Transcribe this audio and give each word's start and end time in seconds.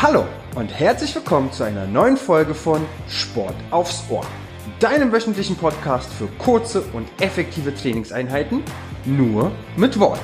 Hallo 0.00 0.26
und 0.54 0.68
herzlich 0.68 1.14
willkommen 1.14 1.52
zu 1.52 1.62
einer 1.62 1.86
neuen 1.86 2.16
Folge 2.16 2.54
von 2.54 2.86
Sport 3.06 3.54
aufs 3.70 4.02
Ohr, 4.08 4.24
deinem 4.80 5.12
wöchentlichen 5.12 5.56
Podcast 5.56 6.10
für 6.10 6.28
kurze 6.38 6.80
und 6.94 7.06
effektive 7.20 7.74
Trainingseinheiten, 7.74 8.62
nur 9.04 9.52
mit 9.76 10.00
Wort. 10.00 10.20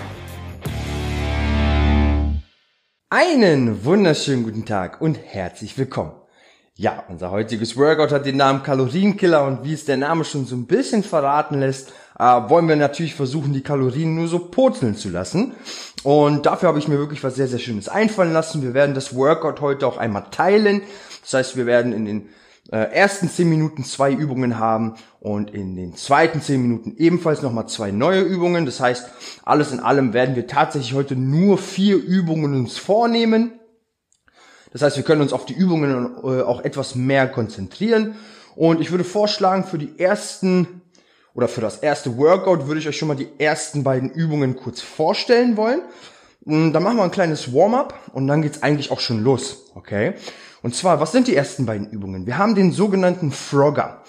Einen 3.11 3.85
wunderschönen 3.85 4.45
guten 4.45 4.65
Tag 4.65 5.03
und 5.03 5.19
herzlich 5.23 5.77
willkommen. 5.77 6.13
Ja, 6.75 7.05
unser 7.11 7.31
heutiges 7.31 7.77
Workout 7.77 8.13
hat 8.13 8.25
den 8.25 8.39
Namen 8.39 8.63
Kalorienkiller 8.63 9.45
und 9.45 9.63
wie 9.63 9.75
es 9.75 9.85
der 9.85 9.99
Name 9.99 10.25
schon 10.25 10.47
so 10.47 10.57
ein 10.57 10.67
bisschen 10.67 11.03
verraten 11.03 11.61
lässt, 11.61 11.93
äh, 12.19 12.25
wollen 12.25 12.69
wir 12.69 12.77
natürlich 12.77 13.15
versuchen, 13.15 13.53
die 13.53 13.63
Kalorien 13.63 14.15
nur 14.15 14.29
so 14.29 14.39
purzeln 14.39 14.97
zu 14.97 15.09
lassen. 15.09 15.55
Und 16.03 16.47
dafür 16.47 16.69
habe 16.69 16.79
ich 16.79 16.89
mir 16.89 16.99
wirklich 16.99 17.25
was 17.25 17.35
sehr, 17.35 17.49
sehr 17.49 17.59
Schönes 17.59 17.89
einfallen 17.89 18.33
lassen. 18.33 18.63
Wir 18.63 18.75
werden 18.75 18.95
das 18.95 19.15
Workout 19.15 19.61
heute 19.61 19.87
auch 19.87 19.97
einmal 19.97 20.27
teilen. 20.31 20.83
Das 21.23 21.35
heißt, 21.35 21.57
wir 21.57 21.67
werden 21.67 21.93
in 21.93 22.05
den 22.05 22.29
äh, 22.71 22.77
ersten 22.93 23.29
10 23.29 23.49
Minuten 23.49 23.85
zwei 23.85 24.13
Übungen 24.13 24.59
haben 24.59 24.95
und 25.21 25.51
in 25.53 25.77
den 25.77 25.97
zweiten 25.97 26.41
10 26.41 26.63
Minuten 26.63 26.95
ebenfalls 26.97 27.43
nochmal 27.43 27.69
zwei 27.69 27.91
neue 27.91 28.21
Übungen. 28.21 28.67
Das 28.67 28.81
heißt, 28.81 29.09
alles 29.45 29.73
in 29.73 29.81
allem 29.81 30.13
werden 30.13 30.37
wir 30.37 30.47
tatsächlich 30.47 30.95
heute 30.95 31.17
nur 31.17 31.59
vier 31.59 31.97
Übungen 31.97 32.55
uns 32.55 32.79
vornehmen. 32.79 33.59
Das 34.73 34.83
heißt, 34.83 34.97
wir 34.97 35.05
können 35.05 35.23
uns 35.23 35.33
auf 35.33 35.47
die 35.47 35.55
Übungen 35.55 36.17
äh, 36.23 36.43
auch 36.43 36.63
etwas 36.63 36.95
mehr 36.95 37.29
konzentrieren. 37.29 38.17
Und 38.57 38.81
ich 38.81 38.91
würde 38.91 39.05
vorschlagen, 39.05 39.65
für 39.65 39.79
die 39.79 39.99
ersten 39.99 40.83
oder 41.35 41.49
für 41.49 41.61
das 41.61 41.79
erste 41.79 42.17
Workout 42.17 42.67
würde 42.67 42.81
ich 42.81 42.89
euch 42.89 42.97
schon 42.97 43.09
mal 43.09 43.17
die 43.17 43.29
ersten 43.39 43.83
beiden 43.83 44.11
Übungen 44.11 44.57
kurz 44.57 44.81
vorstellen 44.81 45.57
wollen. 45.57 45.83
Mm, 46.45 46.73
dann 46.73 46.83
machen 46.83 46.97
wir 46.97 47.03
ein 47.03 47.11
kleines 47.11 47.53
Warm-up 47.53 47.99
und 48.13 48.27
dann 48.29 48.43
geht's 48.43 48.63
eigentlich 48.63 48.91
auch 48.91 49.01
schon 49.01 49.23
los, 49.23 49.71
okay? 49.75 50.15
Und 50.63 50.75
zwar, 50.75 51.01
was 51.01 51.13
sind 51.13 51.27
die 51.27 51.37
ersten 51.37 51.67
beiden 51.67 51.91
Übungen? 51.91 52.27
Wir 52.27 52.39
haben 52.39 52.55
den 52.55 52.73
sogenannten 52.73 53.33
Frogger. 53.33 54.03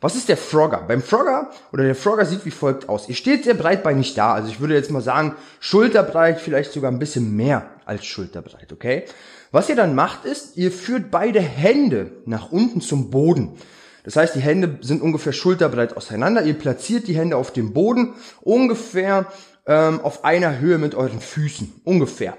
Was 0.00 0.16
ist 0.16 0.28
der 0.28 0.36
Frogger? 0.36 0.82
Beim 0.86 1.00
Frogger 1.00 1.50
oder 1.72 1.84
der 1.84 1.94
Frogger 1.94 2.26
sieht 2.26 2.44
wie 2.44 2.50
folgt 2.50 2.90
aus. 2.90 3.08
Ihr 3.08 3.14
steht 3.14 3.44
sehr 3.44 3.54
breitbeinig 3.54 4.12
da, 4.12 4.34
also 4.34 4.48
ich 4.50 4.60
würde 4.60 4.74
jetzt 4.74 4.90
mal 4.90 5.00
sagen, 5.00 5.34
schulterbreit, 5.60 6.40
vielleicht 6.40 6.72
sogar 6.72 6.90
ein 6.90 6.98
bisschen 6.98 7.34
mehr 7.34 7.70
als 7.86 8.04
schulterbreit, 8.04 8.72
okay? 8.72 9.04
Was 9.50 9.68
ihr 9.68 9.76
dann 9.76 9.94
macht 9.94 10.24
ist, 10.24 10.56
ihr 10.56 10.72
führt 10.72 11.10
beide 11.10 11.40
Hände 11.40 12.10
nach 12.26 12.50
unten 12.50 12.80
zum 12.80 13.10
Boden. 13.10 13.56
Das 14.04 14.16
heißt, 14.16 14.34
die 14.36 14.40
Hände 14.40 14.78
sind 14.82 15.02
ungefähr 15.02 15.32
schulterbreit 15.32 15.96
auseinander. 15.96 16.44
Ihr 16.44 16.54
platziert 16.54 17.08
die 17.08 17.16
Hände 17.16 17.36
auf 17.36 17.52
dem 17.52 17.72
Boden 17.72 18.14
ungefähr 18.42 19.26
ähm, 19.66 20.00
auf 20.00 20.24
einer 20.24 20.60
Höhe 20.60 20.78
mit 20.78 20.94
euren 20.94 21.20
Füßen. 21.20 21.80
Ungefähr. 21.84 22.36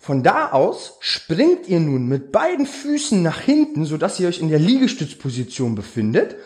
Von 0.00 0.22
da 0.22 0.52
aus 0.52 0.98
springt 1.00 1.68
ihr 1.68 1.80
nun 1.80 2.06
mit 2.06 2.30
beiden 2.30 2.66
Füßen 2.66 3.20
nach 3.20 3.40
hinten, 3.40 3.84
sodass 3.84 4.20
ihr 4.20 4.28
euch 4.28 4.40
in 4.40 4.48
der 4.48 4.60
Liegestützposition 4.60 5.74
befindet. 5.74 6.36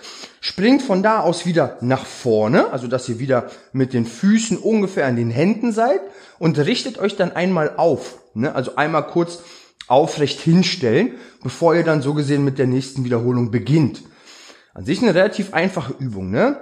Springt 0.40 0.82
von 0.82 1.02
da 1.02 1.20
aus 1.20 1.44
wieder 1.44 1.76
nach 1.82 2.06
vorne, 2.06 2.72
also 2.72 2.86
dass 2.86 3.08
ihr 3.08 3.18
wieder 3.18 3.50
mit 3.72 3.92
den 3.92 4.06
Füßen 4.06 4.56
ungefähr 4.56 5.06
an 5.06 5.16
den 5.16 5.30
Händen 5.30 5.72
seid 5.72 6.00
und 6.38 6.58
richtet 6.58 6.98
euch 6.98 7.16
dann 7.16 7.32
einmal 7.32 7.74
auf. 7.76 8.22
Ne? 8.34 8.54
Also 8.54 8.76
einmal 8.76 9.06
kurz 9.06 9.40
aufrecht 9.86 10.40
hinstellen, 10.40 11.14
bevor 11.42 11.74
ihr 11.74 11.84
dann 11.84 12.02
so 12.02 12.14
gesehen 12.14 12.44
mit 12.44 12.58
der 12.58 12.66
nächsten 12.66 13.04
Wiederholung 13.04 13.50
beginnt. 13.50 14.02
An 14.74 14.84
sich 14.84 15.02
eine 15.02 15.14
relativ 15.14 15.52
einfache 15.54 15.94
Übung, 15.98 16.30
ne? 16.30 16.60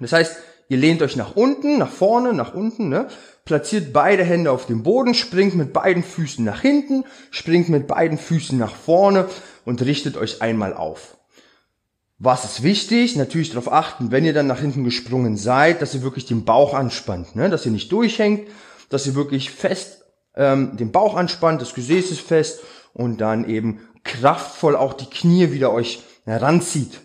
Das 0.00 0.12
heißt, 0.12 0.36
ihr 0.68 0.78
lehnt 0.78 1.02
euch 1.02 1.16
nach 1.16 1.36
unten, 1.36 1.78
nach 1.78 1.90
vorne, 1.90 2.32
nach 2.32 2.54
unten, 2.54 2.88
ne? 2.88 3.08
Platziert 3.44 3.92
beide 3.92 4.24
Hände 4.24 4.50
auf 4.50 4.66
dem 4.66 4.82
Boden, 4.82 5.14
springt 5.14 5.54
mit 5.54 5.72
beiden 5.72 6.02
Füßen 6.02 6.44
nach 6.44 6.60
hinten, 6.62 7.04
springt 7.30 7.68
mit 7.68 7.86
beiden 7.86 8.16
Füßen 8.16 8.56
nach 8.56 8.74
vorne 8.74 9.28
und 9.64 9.82
richtet 9.82 10.16
euch 10.16 10.40
einmal 10.40 10.74
auf. 10.74 11.18
Was 12.18 12.44
ist 12.44 12.62
wichtig? 12.62 13.16
Natürlich 13.16 13.50
darauf 13.50 13.70
achten, 13.70 14.10
wenn 14.10 14.24
ihr 14.24 14.32
dann 14.32 14.46
nach 14.46 14.60
hinten 14.60 14.84
gesprungen 14.84 15.36
seid, 15.36 15.82
dass 15.82 15.94
ihr 15.94 16.02
wirklich 16.02 16.24
den 16.24 16.44
Bauch 16.44 16.72
anspannt, 16.72 17.36
ne? 17.36 17.50
dass 17.50 17.66
ihr 17.66 17.72
nicht 17.72 17.92
durchhängt, 17.92 18.48
dass 18.88 19.06
ihr 19.06 19.14
wirklich 19.14 19.50
fest 19.50 20.04
ähm, 20.36 20.76
den 20.76 20.92
Bauch 20.92 21.16
anspannt, 21.16 21.60
das 21.60 21.74
Gesäß 21.74 22.10
ist 22.10 22.20
fest 22.20 22.60
und 22.92 23.20
dann 23.20 23.48
eben 23.48 23.80
kraftvoll 24.04 24.76
auch 24.76 24.94
die 24.94 25.06
Knie 25.10 25.52
wieder 25.52 25.72
euch 25.72 26.02
heranzieht. 26.24 27.00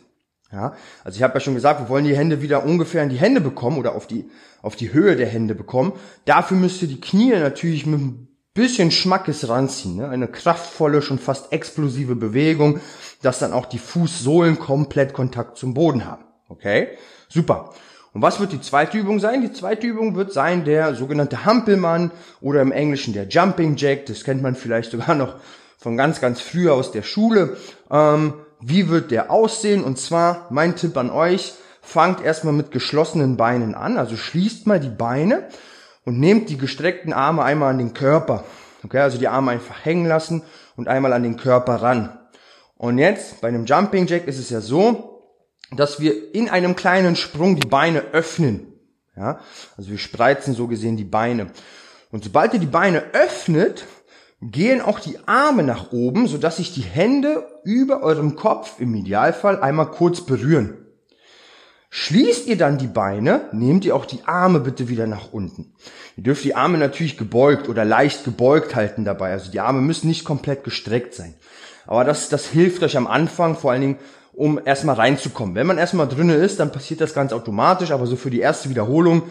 Ja, 0.51 0.73
also 1.03 1.15
ich 1.15 1.23
habe 1.23 1.35
ja 1.35 1.39
schon 1.39 1.53
gesagt, 1.53 1.79
wir 1.79 1.89
wollen 1.89 2.05
die 2.05 2.17
Hände 2.17 2.41
wieder 2.41 2.65
ungefähr 2.65 3.03
in 3.03 3.09
die 3.09 3.19
Hände 3.19 3.39
bekommen 3.39 3.77
oder 3.77 3.93
auf 3.93 4.07
die 4.07 4.29
auf 4.61 4.75
die 4.75 4.91
Höhe 4.93 5.15
der 5.15 5.27
Hände 5.27 5.55
bekommen. 5.55 5.93
Dafür 6.25 6.57
müsst 6.57 6.81
ihr 6.81 6.87
die 6.87 6.99
Knie 6.99 7.29
natürlich 7.31 7.85
mit 7.85 7.99
ein 7.99 8.27
bisschen 8.53 8.91
Schmackes 8.91 9.47
ranziehen, 9.47 9.97
ne? 9.97 10.09
eine 10.09 10.27
kraftvolle, 10.27 11.01
schon 11.01 11.19
fast 11.19 11.53
explosive 11.53 12.15
Bewegung, 12.15 12.81
dass 13.21 13.39
dann 13.39 13.53
auch 13.53 13.65
die 13.65 13.79
Fußsohlen 13.79 14.59
komplett 14.59 15.13
Kontakt 15.13 15.57
zum 15.57 15.73
Boden 15.73 16.05
haben. 16.05 16.25
Okay, 16.49 16.89
super. 17.27 17.73
Und 18.11 18.23
was 18.23 18.39
wird 18.39 18.51
die 18.51 18.61
zweite 18.61 18.97
Übung 18.97 19.19
sein? 19.19 19.41
Die 19.41 19.53
zweite 19.53 19.85
Übung 19.85 20.15
wird 20.15 20.33
sein 20.33 20.65
der 20.65 20.95
sogenannte 20.95 21.45
Hampelmann 21.45 22.11
oder 22.41 22.61
im 22.61 22.71
Englischen 22.71 23.13
der 23.13 23.27
Jumping 23.27 23.75
Jack. 23.75 24.07
Das 24.07 24.23
kennt 24.23 24.41
man 24.41 24.55
vielleicht 24.55 24.91
sogar 24.91 25.13
noch 25.13 25.35
von 25.77 25.95
ganz, 25.95 26.19
ganz 26.19 26.41
früher 26.41 26.73
aus 26.73 26.91
der 26.91 27.03
Schule. 27.03 27.55
Ähm, 27.91 28.33
wie 28.61 28.89
wird 28.89 29.11
der 29.11 29.31
aussehen? 29.31 29.83
Und 29.83 29.99
zwar, 29.99 30.47
mein 30.49 30.75
Tipp 30.75 30.97
an 30.97 31.09
euch, 31.09 31.53
fangt 31.81 32.21
erstmal 32.21 32.53
mit 32.53 32.71
geschlossenen 32.71 33.37
Beinen 33.37 33.73
an, 33.73 33.97
also 33.97 34.15
schließt 34.15 34.67
mal 34.67 34.79
die 34.79 34.89
Beine 34.89 35.47
und 36.05 36.19
nehmt 36.19 36.49
die 36.49 36.57
gestreckten 36.57 37.13
Arme 37.13 37.43
einmal 37.43 37.71
an 37.71 37.77
den 37.77 37.93
Körper. 37.93 38.43
Okay, 38.83 38.99
also 38.99 39.17
die 39.17 39.27
Arme 39.27 39.51
einfach 39.51 39.83
hängen 39.83 40.05
lassen 40.05 40.43
und 40.75 40.87
einmal 40.87 41.13
an 41.13 41.23
den 41.23 41.37
Körper 41.37 41.81
ran. 41.81 42.17
Und 42.77 42.97
jetzt, 42.97 43.41
bei 43.41 43.49
einem 43.49 43.65
Jumping 43.65 44.07
Jack 44.07 44.27
ist 44.27 44.39
es 44.39 44.49
ja 44.49 44.61
so, 44.61 45.21
dass 45.75 45.99
wir 45.99 46.33
in 46.33 46.49
einem 46.49 46.75
kleinen 46.75 47.15
Sprung 47.15 47.55
die 47.55 47.67
Beine 47.67 48.01
öffnen. 48.13 48.73
Ja, 49.17 49.39
also 49.75 49.91
wir 49.91 49.97
spreizen 49.97 50.53
so 50.53 50.67
gesehen 50.67 50.95
die 50.95 51.03
Beine. 51.03 51.47
Und 52.11 52.23
sobald 52.23 52.53
ihr 52.53 52.59
die 52.59 52.65
Beine 52.65 53.03
öffnet, 53.13 53.85
gehen 54.41 54.81
auch 54.81 54.99
die 54.99 55.17
Arme 55.25 55.63
nach 55.63 55.91
oben, 55.91 56.27
sodass 56.27 56.57
sich 56.57 56.73
die 56.73 56.81
Hände 56.81 57.45
über 57.63 58.01
eurem 58.01 58.35
Kopf 58.35 58.79
im 58.79 58.95
Idealfall 58.95 59.61
einmal 59.61 59.91
kurz 59.91 60.21
berühren. 60.21 60.77
Schließt 61.91 62.47
ihr 62.47 62.57
dann 62.57 62.77
die 62.77 62.87
Beine, 62.87 63.49
nehmt 63.51 63.83
ihr 63.83 63.95
auch 63.95 64.05
die 64.05 64.23
Arme 64.25 64.59
bitte 64.59 64.89
wieder 64.89 65.07
nach 65.07 65.33
unten. 65.33 65.73
Ihr 66.15 66.23
dürft 66.23 66.43
die 66.43 66.53
Arme 66.55 66.77
natürlich 66.77 67.17
gebeugt 67.17 67.67
oder 67.67 67.83
leicht 67.83 68.23
gebeugt 68.23 68.75
halten 68.75 69.05
dabei. 69.05 69.31
Also 69.31 69.51
die 69.51 69.59
Arme 69.59 69.81
müssen 69.81 70.07
nicht 70.07 70.23
komplett 70.23 70.63
gestreckt 70.63 71.15
sein. 71.15 71.33
Aber 71.87 72.03
das, 72.03 72.29
das 72.29 72.45
hilft 72.45 72.83
euch 72.83 72.95
am 72.95 73.07
Anfang 73.07 73.55
vor 73.55 73.71
allen 73.71 73.81
Dingen, 73.81 73.99
um 74.33 74.59
erstmal 74.63 74.95
reinzukommen. 74.95 75.55
Wenn 75.55 75.65
man 75.65 75.79
erstmal 75.79 76.07
drinne 76.07 76.35
ist, 76.35 76.59
dann 76.59 76.71
passiert 76.71 77.01
das 77.01 77.15
ganz 77.15 77.33
automatisch. 77.33 77.89
Aber 77.89 78.05
so 78.05 78.15
für 78.15 78.29
die 78.29 78.39
erste 78.39 78.69
Wiederholung 78.69 79.23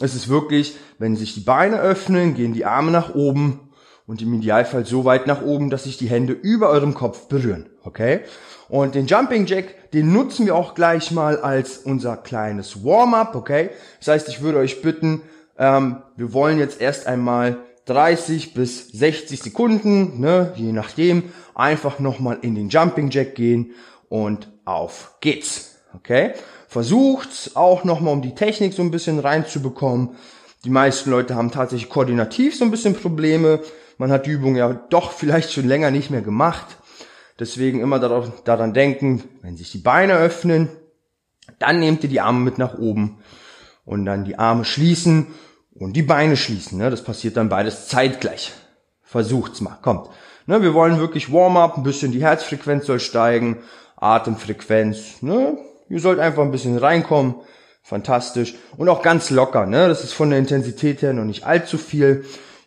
ist 0.00 0.14
es 0.14 0.28
wirklich, 0.28 0.76
wenn 0.98 1.16
sich 1.16 1.34
die 1.34 1.40
Beine 1.40 1.80
öffnen, 1.80 2.34
gehen 2.34 2.54
die 2.54 2.64
Arme 2.64 2.92
nach 2.92 3.14
oben 3.14 3.63
und 4.06 4.20
im 4.20 4.34
Idealfall 4.34 4.84
so 4.84 5.04
weit 5.04 5.26
nach 5.26 5.42
oben, 5.42 5.70
dass 5.70 5.84
sich 5.84 5.96
die 5.96 6.08
Hände 6.08 6.32
über 6.32 6.68
eurem 6.68 6.94
Kopf 6.94 7.28
berühren. 7.28 7.70
Okay? 7.84 8.20
Und 8.68 8.94
den 8.94 9.06
Jumping 9.06 9.46
Jack, 9.46 9.90
den 9.92 10.12
nutzen 10.12 10.46
wir 10.46 10.54
auch 10.54 10.74
gleich 10.74 11.10
mal 11.10 11.38
als 11.38 11.78
unser 11.78 12.16
kleines 12.16 12.84
Warm-up. 12.84 13.34
Okay? 13.34 13.70
Das 13.98 14.08
heißt, 14.08 14.28
ich 14.28 14.42
würde 14.42 14.58
euch 14.58 14.82
bitten, 14.82 15.22
ähm, 15.58 16.02
wir 16.16 16.32
wollen 16.32 16.58
jetzt 16.58 16.80
erst 16.80 17.06
einmal 17.06 17.58
30 17.86 18.54
bis 18.54 18.88
60 18.88 19.42
Sekunden, 19.42 20.20
ne, 20.20 20.52
je 20.56 20.72
nachdem, 20.72 21.24
einfach 21.54 21.98
nochmal 21.98 22.38
in 22.40 22.54
den 22.54 22.70
Jumping 22.70 23.10
Jack 23.10 23.34
gehen 23.34 23.72
und 24.08 24.50
auf 24.64 25.16
geht's. 25.20 25.76
Okay? 25.94 26.32
Versucht 26.68 27.52
auch 27.54 27.84
nochmal, 27.84 28.14
um 28.14 28.22
die 28.22 28.34
Technik 28.34 28.72
so 28.72 28.82
ein 28.82 28.90
bisschen 28.90 29.18
reinzubekommen. 29.18 30.16
Die 30.64 30.70
meisten 30.70 31.10
Leute 31.10 31.34
haben 31.34 31.50
tatsächlich 31.50 31.90
koordinativ 31.90 32.56
so 32.56 32.64
ein 32.64 32.70
bisschen 32.70 32.94
Probleme. 32.94 33.60
Man 33.98 34.10
hat 34.10 34.26
die 34.26 34.30
Übung 34.30 34.56
ja 34.56 34.72
doch 34.72 35.12
vielleicht 35.12 35.52
schon 35.52 35.68
länger 35.68 35.90
nicht 35.90 36.10
mehr 36.10 36.22
gemacht. 36.22 36.78
Deswegen 37.38 37.80
immer 37.80 37.98
darauf, 37.98 38.44
daran 38.44 38.74
denken, 38.74 39.24
wenn 39.42 39.56
sich 39.56 39.72
die 39.72 39.78
Beine 39.78 40.14
öffnen, 40.14 40.68
dann 41.58 41.80
nehmt 41.80 42.02
ihr 42.04 42.08
die 42.08 42.20
Arme 42.20 42.40
mit 42.40 42.58
nach 42.58 42.78
oben 42.78 43.18
und 43.84 44.04
dann 44.04 44.24
die 44.24 44.38
Arme 44.38 44.64
schließen 44.64 45.26
und 45.74 45.94
die 45.94 46.02
Beine 46.02 46.36
schließen. 46.36 46.78
Ne? 46.78 46.90
Das 46.90 47.02
passiert 47.02 47.36
dann 47.36 47.48
beides 47.48 47.88
zeitgleich. 47.88 48.52
Versucht's 49.02 49.60
mal, 49.60 49.78
kommt. 49.82 50.08
Ne? 50.46 50.62
Wir 50.62 50.74
wollen 50.74 50.98
wirklich 50.98 51.32
Warm-up, 51.32 51.76
ein 51.76 51.82
bisschen 51.82 52.12
die 52.12 52.22
Herzfrequenz 52.22 52.86
soll 52.86 53.00
steigen, 53.00 53.58
Atemfrequenz. 53.96 55.22
Ne? 55.22 55.58
Ihr 55.88 56.00
sollt 56.00 56.18
einfach 56.18 56.42
ein 56.42 56.50
bisschen 56.50 56.78
reinkommen. 56.78 57.36
Fantastisch. 57.82 58.54
Und 58.76 58.88
auch 58.88 59.02
ganz 59.02 59.30
locker. 59.30 59.66
Ne? 59.66 59.88
Das 59.88 60.04
ist 60.04 60.14
von 60.14 60.30
der 60.30 60.38
Intensität 60.38 61.02
her 61.02 61.12
noch 61.12 61.24
nicht 61.24 61.44
allzu 61.44 61.76
viel. 61.76 62.24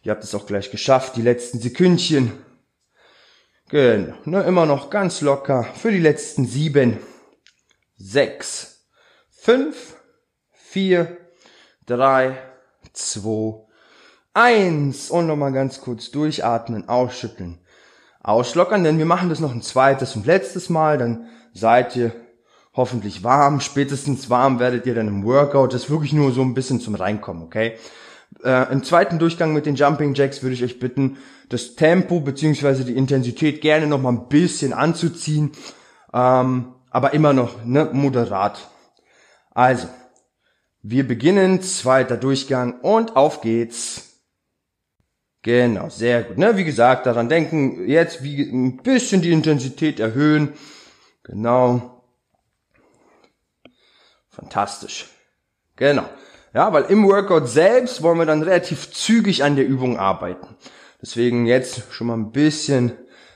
Ihr 0.07 0.12
habt 0.12 0.24
es 0.24 0.33
auch 0.33 0.45
gleich 0.45 0.71
geschafft, 0.71 1.18
die 1.18 1.21
letzten 1.21 1.59
Sekündchen. 1.59 2.31
Genau, 3.68 4.15
ne, 4.24 4.42
immer 4.44 4.65
noch 4.65 4.89
ganz 4.89 5.19
locker 5.19 5.65
für 5.75 5.92
die 5.92 6.00
letzten 6.00 6.45
sieben, 6.45 7.00
sechs, 7.98 8.88
fünf, 9.30 9.98
vier, 10.54 11.18
drei, 11.86 12.38
zwei, 12.94 13.65
eins. 14.33 15.12
Und 15.12 15.27
nochmal 15.27 15.51
ganz 15.51 15.81
kurz 15.81 16.09
durchatmen, 16.09 16.88
ausschütteln, 16.88 17.59
auslockern, 18.24 18.86
denn 18.86 19.00
wir 19.00 19.06
machen 19.06 19.27
das 19.27 19.42
noch 19.42 19.51
ein 19.51 19.62
zweites 19.62 20.15
und 20.15 20.25
letztes 20.25 20.69
Mal, 20.69 20.98
dann 20.98 21.27
seid 21.54 21.98
ihr 21.98 22.13
hoffentlich 22.74 23.25
warm, 23.25 23.59
spätestens 23.59 24.30
warm 24.30 24.59
werdet 24.59 24.86
ihr 24.86 24.95
dann 24.95 25.09
im 25.09 25.25
Workout, 25.25 25.74
das 25.74 25.83
ist 25.83 25.89
wirklich 25.89 26.13
nur 26.13 26.31
so 26.31 26.44
ein 26.44 26.54
bisschen 26.54 26.80
zum 26.80 26.95
Reinkommen, 26.95 27.44
okay? 27.44 27.77
Äh, 28.44 28.71
Im 28.71 28.83
zweiten 28.83 29.19
Durchgang 29.19 29.53
mit 29.53 29.65
den 29.65 29.75
Jumping 29.75 30.13
Jacks 30.13 30.44
würde 30.44 30.53
ich 30.53 30.63
euch 30.63 30.79
bitten, 30.79 31.18
das 31.50 31.75
Tempo 31.75 32.19
beziehungsweise 32.19 32.85
die 32.85 32.95
Intensität 32.95 33.62
gerne 33.62 33.88
noch 33.88 34.01
mal 34.01 34.12
ein 34.12 34.27
bisschen 34.27 34.74
anzuziehen, 34.74 35.51
ähm, 36.13 36.74
aber 36.89 37.13
immer 37.13 37.33
noch 37.33 37.63
ne, 37.65 37.89
moderat. 37.91 38.69
Also, 39.51 39.88
wir 40.81 41.07
beginnen, 41.07 41.62
zweiter 41.62 42.18
Durchgang 42.18 42.79
und 42.81 43.15
auf 43.15 43.41
geht's. 43.41 44.07
Genau, 45.41 45.89
sehr 45.89 46.23
gut. 46.23 46.38
Ne? 46.38 46.57
Wie 46.57 46.65
gesagt, 46.65 47.06
daran 47.06 47.30
denken, 47.30 47.88
jetzt 47.88 48.21
wie 48.23 48.41
ein 48.41 48.77
bisschen 48.77 49.21
die 49.21 49.31
Intensität 49.31 50.00
erhöhen. 50.00 50.53
Genau. 51.23 52.03
Fantastisch. 54.30 55.07
Genau. 55.75 56.07
Ja, 56.57 56.74
weil 56.74 56.86
im 56.86 57.07
Workout 57.07 57.48
selbst 57.48 58.01
wollen 58.01 58.18
wir 58.18 58.25
dann 58.25 58.42
relativ 58.42 58.92
zügig 58.92 59.44
an 59.44 59.56
der 59.56 59.68
Übung 59.68 60.00
arbeiten. 60.00 60.56
Deswegen 61.00 61.45
jetzt 61.45 61.83
schon 61.94 62.07
mal 62.07 62.15
ein 62.15 62.31
bisschen 62.31 62.94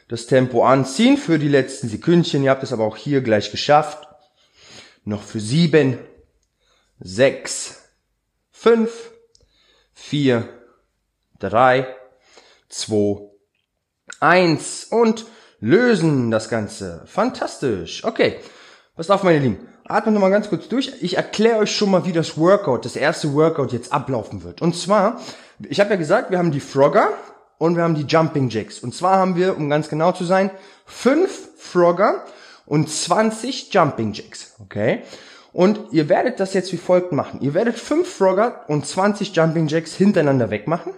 das 0.08 0.26
Tempo 0.26 0.66
anziehen 0.66 1.18
für 1.18 1.38
die 1.38 1.48
letzten 1.48 1.88
Sekündchen. 1.88 2.42
Ihr 2.42 2.50
habt 2.50 2.64
es 2.64 2.74
aber 2.74 2.84
auch 2.84 2.98
hier 2.98 3.22
gleich 3.22 3.52
geschafft. 3.52 4.08
Noch 5.06 5.22
für 5.22 5.40
sieben, 5.40 6.00
sechs, 7.00 7.84
fünf, 8.52 9.12
vier, 9.94 10.50
drei, 11.38 11.96
zwei, 12.70 13.22
eins 14.20 14.86
und 14.86 15.28
lösen 15.60 16.32
das 16.32 16.50
Ganze. 16.50 17.04
Fantastisch. 17.06 18.04
Okay. 18.04 18.40
Was 18.96 19.12
auf, 19.12 19.22
meine 19.22 19.38
Lieben? 19.38 19.71
Atmet 19.92 20.14
nochmal 20.14 20.32
ganz 20.32 20.50
kurz 20.50 20.68
durch. 20.68 20.94
Ich 21.02 21.18
erkläre 21.18 21.60
euch 21.60 21.76
schon 21.76 21.92
mal, 21.92 22.06
wie 22.06 22.12
das 22.12 22.38
Workout, 22.38 22.86
das 22.86 22.96
erste 22.96 23.34
Workout 23.34 23.72
jetzt 23.72 23.92
ablaufen 23.92 24.44
wird. 24.44 24.62
Und 24.62 24.76
zwar, 24.76 25.20
ich 25.68 25.80
habe 25.80 25.92
ja 25.92 25.96
gesagt, 25.96 26.32
wir 26.32 26.38
haben 26.38 26.52
die 26.52 26.60
Frogger 26.60 27.10
und 27.58 27.76
wir 27.76 27.84
haben 27.84 27.96
die 27.96 28.06
Jumping 28.06 28.50
Jacks. 28.50 28.80
Und 28.80 28.96
zwar 28.96 29.18
haben 29.18 29.36
wir, 29.36 29.58
um 29.58 29.70
ganz 29.70 29.90
genau 29.90 30.12
zu 30.12 30.24
sein, 30.24 30.50
fünf 30.86 31.50
Frogger 31.58 32.26
und 32.66 32.90
20 32.90 33.74
Jumping 33.74 34.14
Jacks. 34.14 34.56
Okay? 34.60 35.04
Und 35.54 35.80
ihr 35.92 36.08
werdet 36.08 36.40
das 36.40 36.54
jetzt 36.54 36.72
wie 36.72 36.78
folgt 36.78 37.12
machen. 37.12 37.42
Ihr 37.42 37.54
werdet 37.54 37.78
fünf 37.78 38.12
Frogger 38.12 38.64
und 38.68 38.86
20 38.86 39.36
Jumping 39.36 39.68
Jacks 39.68 39.94
hintereinander 39.94 40.50
wegmachen. 40.50 40.94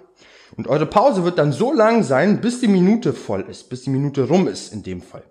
Und 0.55 0.67
eure 0.67 0.85
Pause 0.85 1.23
wird 1.23 1.39
dann 1.39 1.51
so 1.51 1.73
lang 1.73 2.03
sein, 2.03 2.39
bis 2.39 2.59
die 2.59 2.67
Minute 2.67 3.13
voll 3.13 3.41
ist, 3.49 3.69
bis 3.69 3.81
die 3.81 3.89
Minute 3.89 4.27
rum 4.27 4.47
ist 4.47 4.71
in 4.71 4.83
dem 4.83 5.01
Fall. 5.01 5.23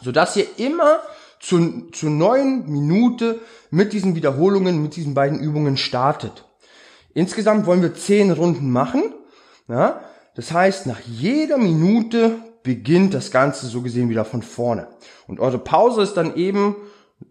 Sodass 0.00 0.36
ihr 0.36 0.46
immer 0.58 1.00
zu, 1.40 1.90
zur 1.92 2.10
neuen 2.10 2.70
Minute 2.70 3.40
mit 3.70 3.92
diesen 3.92 4.14
Wiederholungen, 4.14 4.82
mit 4.82 4.96
diesen 4.96 5.14
beiden 5.14 5.38
Übungen 5.40 5.76
startet. 5.76 6.44
Insgesamt 7.14 7.66
wollen 7.66 7.82
wir 7.82 7.94
zehn 7.94 8.30
Runden 8.30 8.70
machen. 8.70 9.14
Ja? 9.68 10.00
Das 10.34 10.52
heißt, 10.52 10.86
nach 10.86 11.00
jeder 11.00 11.58
Minute 11.58 12.36
beginnt 12.62 13.14
das 13.14 13.30
Ganze 13.30 13.66
so 13.66 13.82
gesehen 13.82 14.08
wieder 14.08 14.24
von 14.24 14.42
vorne. 14.42 14.88
Und 15.26 15.40
eure 15.40 15.58
Pause 15.58 16.02
ist 16.02 16.14
dann 16.14 16.36
eben 16.36 16.76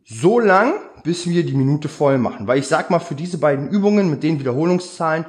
so 0.04 0.40
lang, 0.40 0.74
bis 1.04 1.28
wir 1.28 1.46
die 1.46 1.56
Minute 1.56 1.90
voll 1.90 2.18
machen. 2.18 2.48
Weil 2.48 2.60
ich 2.60 2.68
sag 2.68 2.90
mal, 2.90 3.00
für 3.00 3.16
diese 3.16 3.38
beiden 3.38 3.70
Übungen 3.70 4.10
mit 4.10 4.24
den 4.24 4.40
Wiederholungszahlen 4.40 5.26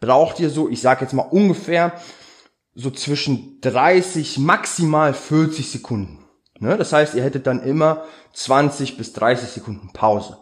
braucht 0.00 0.40
ihr 0.40 0.50
so, 0.50 0.68
ich 0.68 0.80
sag 0.80 1.00
jetzt 1.02 1.12
mal 1.12 1.22
ungefähr, 1.22 1.92
so 2.74 2.90
zwischen 2.90 3.60
30, 3.60 4.38
maximal 4.38 5.12
40 5.14 5.70
Sekunden. 5.70 6.24
Ne? 6.60 6.76
Das 6.76 6.92
heißt, 6.92 7.14
ihr 7.14 7.24
hättet 7.24 7.46
dann 7.46 7.62
immer 7.62 8.04
20 8.34 8.96
bis 8.96 9.12
30 9.14 9.48
Sekunden 9.48 9.92
Pause. 9.92 10.36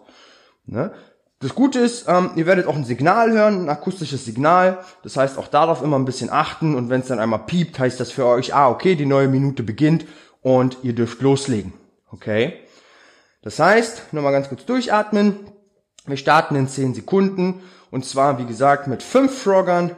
Ne? 0.66 0.92
Das 1.40 1.54
Gute 1.54 1.78
ist, 1.78 2.06
ähm, 2.08 2.32
ihr 2.34 2.46
werdet 2.46 2.66
auch 2.66 2.74
ein 2.74 2.84
Signal 2.84 3.30
hören, 3.30 3.62
ein 3.62 3.68
akustisches 3.68 4.24
Signal. 4.24 4.78
Das 5.04 5.16
heißt, 5.16 5.38
auch 5.38 5.46
darauf 5.46 5.82
immer 5.82 5.96
ein 5.96 6.04
bisschen 6.04 6.30
achten. 6.30 6.74
Und 6.74 6.90
wenn 6.90 7.00
es 7.00 7.06
dann 7.06 7.20
einmal 7.20 7.46
piept, 7.46 7.78
heißt 7.78 8.00
das 8.00 8.10
für 8.10 8.26
euch, 8.26 8.54
ah, 8.54 8.68
okay, 8.68 8.96
die 8.96 9.06
neue 9.06 9.28
Minute 9.28 9.62
beginnt 9.62 10.06
und 10.42 10.78
ihr 10.82 10.94
dürft 10.94 11.22
loslegen. 11.22 11.72
Okay? 12.10 12.54
Das 13.42 13.60
heißt, 13.60 14.12
nochmal 14.12 14.32
ganz 14.32 14.48
kurz 14.48 14.64
durchatmen. 14.66 15.36
Wir 16.06 16.16
starten 16.16 16.56
in 16.56 16.66
10 16.66 16.94
Sekunden. 16.94 17.62
Und 17.92 18.04
zwar, 18.04 18.38
wie 18.38 18.46
gesagt, 18.46 18.88
mit 18.88 19.04
5 19.04 19.42
Froggern, 19.42 19.92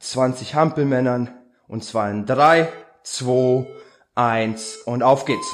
20 0.00 0.54
Hampelmännern. 0.54 1.30
Und 1.66 1.82
zwar 1.82 2.08
in 2.08 2.24
3, 2.24 2.68
2, 3.02 3.66
1 4.14 4.78
und 4.86 5.02
auf 5.02 5.24
geht's. 5.24 5.46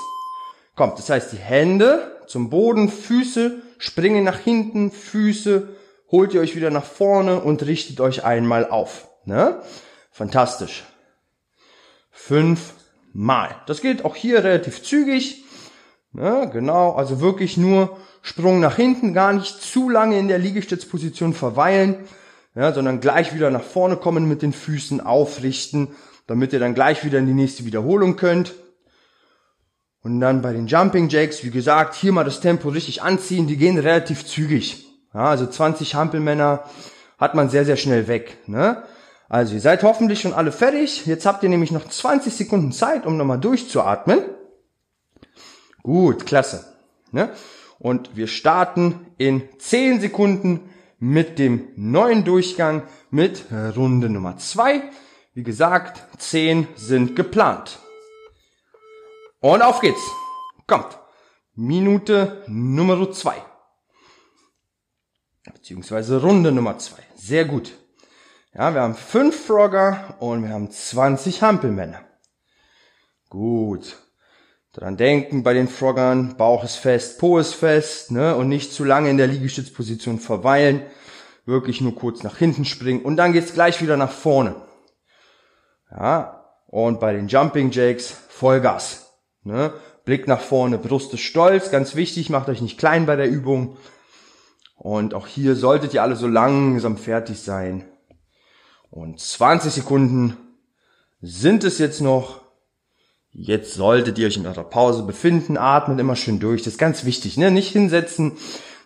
Kommt, 0.76 0.98
das 0.98 1.10
heißt, 1.10 1.32
die 1.32 1.38
Hände 1.38 2.20
zum 2.26 2.50
Boden, 2.50 2.88
Füße 2.88 3.62
springen 3.78 4.24
nach 4.24 4.38
hinten, 4.38 4.90
Füße, 4.90 5.68
holt 6.10 6.34
ihr 6.34 6.40
euch 6.40 6.56
wieder 6.56 6.70
nach 6.70 6.84
vorne 6.84 7.40
und 7.40 7.64
richtet 7.64 8.00
euch 8.00 8.24
einmal 8.24 8.68
auf. 8.68 9.08
Ne? 9.24 9.60
Fantastisch. 10.10 10.84
Fünfmal. 12.10 13.56
Das 13.66 13.80
geht 13.80 14.04
auch 14.04 14.16
hier 14.16 14.44
relativ 14.44 14.82
zügig. 14.82 15.44
Ne? 16.12 16.50
Genau, 16.52 16.92
also 16.92 17.20
wirklich 17.20 17.56
nur 17.56 17.96
Sprung 18.22 18.60
nach 18.60 18.76
hinten, 18.76 19.14
gar 19.14 19.32
nicht 19.32 19.62
zu 19.62 19.88
lange 19.88 20.18
in 20.18 20.28
der 20.28 20.38
Liegestützposition 20.38 21.32
verweilen, 21.32 21.96
ja, 22.54 22.72
sondern 22.72 23.00
gleich 23.00 23.34
wieder 23.34 23.50
nach 23.50 23.62
vorne 23.62 23.96
kommen 23.96 24.28
mit 24.28 24.42
den 24.42 24.52
Füßen 24.52 25.00
aufrichten, 25.00 25.94
damit 26.30 26.52
ihr 26.52 26.60
dann 26.60 26.76
gleich 26.76 27.04
wieder 27.04 27.18
in 27.18 27.26
die 27.26 27.34
nächste 27.34 27.64
Wiederholung 27.64 28.14
könnt. 28.14 28.54
Und 30.00 30.20
dann 30.20 30.42
bei 30.42 30.52
den 30.52 30.68
Jumping 30.68 31.08
Jacks, 31.08 31.42
wie 31.42 31.50
gesagt, 31.50 31.96
hier 31.96 32.12
mal 32.12 32.22
das 32.22 32.40
Tempo 32.40 32.68
richtig 32.68 33.02
anziehen, 33.02 33.48
die 33.48 33.56
gehen 33.56 33.76
relativ 33.76 34.24
zügig. 34.24 34.86
Ja, 35.12 35.24
also 35.24 35.44
20 35.44 35.96
Hampelmänner 35.96 36.62
hat 37.18 37.34
man 37.34 37.50
sehr, 37.50 37.64
sehr 37.64 37.76
schnell 37.76 38.06
weg. 38.06 38.36
Ne? 38.46 38.84
Also 39.28 39.54
ihr 39.54 39.60
seid 39.60 39.82
hoffentlich 39.82 40.20
schon 40.20 40.32
alle 40.32 40.52
fertig. 40.52 41.04
Jetzt 41.04 41.26
habt 41.26 41.42
ihr 41.42 41.48
nämlich 41.48 41.72
noch 41.72 41.88
20 41.88 42.32
Sekunden 42.32 42.70
Zeit, 42.70 43.06
um 43.06 43.16
nochmal 43.16 43.40
durchzuatmen. 43.40 44.20
Gut, 45.82 46.26
klasse. 46.26 46.64
Ne? 47.10 47.30
Und 47.80 48.14
wir 48.14 48.28
starten 48.28 49.04
in 49.18 49.42
10 49.58 50.00
Sekunden 50.00 50.70
mit 51.00 51.40
dem 51.40 51.70
neuen 51.74 52.22
Durchgang 52.24 52.84
mit 53.10 53.46
Runde 53.50 54.08
Nummer 54.08 54.36
2. 54.36 54.90
Wie 55.40 55.44
gesagt, 55.44 56.02
10 56.20 56.68
sind 56.76 57.16
geplant. 57.16 57.78
Und 59.40 59.62
auf 59.62 59.80
geht's. 59.80 60.02
Kommt. 60.66 60.98
Minute 61.54 62.44
Nummer 62.46 63.10
zwei. 63.10 63.36
Beziehungsweise 65.50 66.20
Runde 66.20 66.52
Nummer 66.52 66.76
zwei. 66.76 67.02
Sehr 67.16 67.46
gut. 67.46 67.72
Ja, 68.52 68.74
wir 68.74 68.82
haben 68.82 68.94
fünf 68.94 69.46
Frogger 69.46 70.16
und 70.18 70.42
wir 70.42 70.50
haben 70.50 70.70
20 70.70 71.40
Hampelmänner. 71.40 72.02
Gut. 73.30 73.96
Dran 74.72 74.98
denken 74.98 75.42
bei 75.42 75.54
den 75.54 75.68
Froggern, 75.68 76.36
Bauch 76.36 76.64
ist 76.64 76.76
fest, 76.76 77.18
Po 77.18 77.38
ist 77.38 77.54
fest, 77.54 78.10
ne, 78.10 78.36
und 78.36 78.50
nicht 78.50 78.74
zu 78.74 78.84
lange 78.84 79.08
in 79.08 79.16
der 79.16 79.28
Liegestützposition 79.28 80.18
verweilen. 80.18 80.82
Wirklich 81.46 81.80
nur 81.80 81.94
kurz 81.94 82.22
nach 82.24 82.36
hinten 82.36 82.66
springen 82.66 83.00
und 83.00 83.16
dann 83.16 83.32
geht's 83.32 83.54
gleich 83.54 83.80
wieder 83.80 83.96
nach 83.96 84.12
vorne. 84.12 84.68
Ja, 85.90 86.44
und 86.66 87.00
bei 87.00 87.12
den 87.12 87.28
Jumping 87.28 87.70
Jakes 87.70 88.10
Vollgas. 88.28 89.12
Ne? 89.42 89.72
Blick 90.04 90.28
nach 90.28 90.40
vorne, 90.40 90.78
Brust 90.78 91.12
ist 91.14 91.20
stolz, 91.20 91.70
ganz 91.70 91.94
wichtig, 91.94 92.30
macht 92.30 92.48
euch 92.48 92.60
nicht 92.60 92.78
klein 92.78 93.06
bei 93.06 93.16
der 93.16 93.28
Übung. 93.28 93.76
Und 94.76 95.14
auch 95.14 95.26
hier 95.26 95.56
solltet 95.56 95.92
ihr 95.92 96.02
alle 96.02 96.16
so 96.16 96.26
langsam 96.26 96.96
fertig 96.96 97.40
sein. 97.40 97.84
Und 98.90 99.20
20 99.20 99.72
Sekunden 99.72 100.36
sind 101.20 101.64
es 101.64 101.78
jetzt 101.78 102.00
noch. 102.00 102.40
Jetzt 103.30 103.74
solltet 103.74 104.18
ihr 104.18 104.26
euch 104.26 104.36
in 104.36 104.46
eurer 104.46 104.64
Pause 104.64 105.04
befinden, 105.04 105.56
atmet 105.56 106.00
immer 106.00 106.16
schön 106.16 106.40
durch. 106.40 106.62
Das 106.62 106.74
ist 106.74 106.78
ganz 106.78 107.04
wichtig, 107.04 107.36
ne? 107.36 107.50
Nicht 107.50 107.70
hinsetzen, 107.70 108.32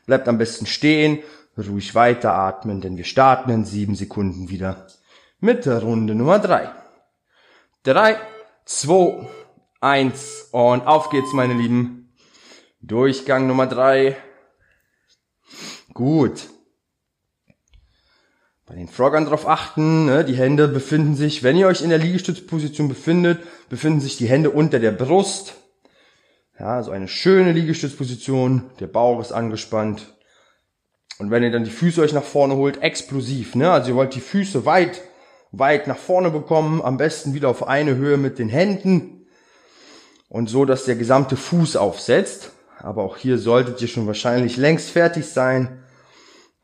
bleibt 0.04 0.28
am 0.28 0.37
besten 0.37 0.66
stehen, 0.66 1.20
ruhig 1.56 1.94
weiteratmen, 1.94 2.80
denn 2.80 2.96
wir 2.96 3.04
starten 3.04 3.50
in 3.50 3.64
sieben 3.64 3.94
Sekunden 3.94 4.50
wieder 4.50 4.87
mit 5.40 5.64
der 5.64 5.80
Runde 5.82 6.14
Nummer 6.14 6.38
drei. 6.38 6.70
Drei, 7.85 8.17
zwei, 8.64 9.29
eins 9.83 10.49
und 10.53 10.87
auf 10.87 11.11
geht's, 11.11 11.35
meine 11.35 11.53
Lieben. 11.53 12.14
Durchgang 12.81 13.47
Nummer 13.47 13.67
drei. 13.67 14.17
Gut. 15.93 16.49
Bei 18.64 18.75
den 18.75 18.88
Froggern 18.88 19.26
drauf 19.26 19.47
achten, 19.47 20.07
ne? 20.07 20.25
die 20.25 20.33
Hände 20.33 20.67
befinden 20.67 21.14
sich, 21.14 21.43
wenn 21.43 21.59
ihr 21.59 21.67
euch 21.67 21.83
in 21.83 21.91
der 21.91 21.99
Liegestützposition 21.99 22.88
befindet, 22.88 23.43
befinden 23.69 24.00
sich 24.00 24.17
die 24.17 24.31
Hände 24.31 24.49
unter 24.49 24.79
der 24.79 24.93
Brust. 24.93 25.53
Ja, 26.59 26.83
so 26.83 26.91
eine 26.91 27.07
schöne 27.07 27.53
Liegestützposition, 27.53 28.71
der 28.81 28.87
Bauch 28.87 29.21
ist 29.21 29.33
angespannt. 29.33 30.14
Und 31.19 31.31
wenn 31.31 31.43
ihr 31.43 31.53
dann 31.53 31.64
die 31.64 31.71
Füße 31.71 32.00
euch 32.00 32.14
nach 32.14 32.25
vorne 32.25 32.57
holt, 32.57 32.81
explosiv, 32.81 33.55
ne? 33.55 33.71
Also 33.71 33.91
ihr 33.91 33.97
wollt 33.97 34.14
die 34.14 34.23
Füße 34.23 34.64
weit 34.64 35.03
weit 35.58 35.87
nach 35.87 35.96
vorne 35.96 36.30
bekommen, 36.30 36.82
am 36.82 36.96
besten 36.96 37.34
wieder 37.34 37.49
auf 37.49 37.66
eine 37.66 37.96
Höhe 37.96 38.16
mit 38.16 38.38
den 38.38 38.49
Händen 38.49 39.26
und 40.28 40.49
so, 40.49 40.64
dass 40.64 40.84
der 40.84 40.96
gesamte 40.96 41.37
Fuß 41.37 41.76
aufsetzt. 41.76 42.50
Aber 42.78 43.02
auch 43.02 43.16
hier 43.16 43.38
solltet 43.38 43.80
ihr 43.80 43.88
schon 43.88 44.06
wahrscheinlich 44.06 44.56
längst 44.56 44.90
fertig 44.90 45.26
sein. 45.26 45.84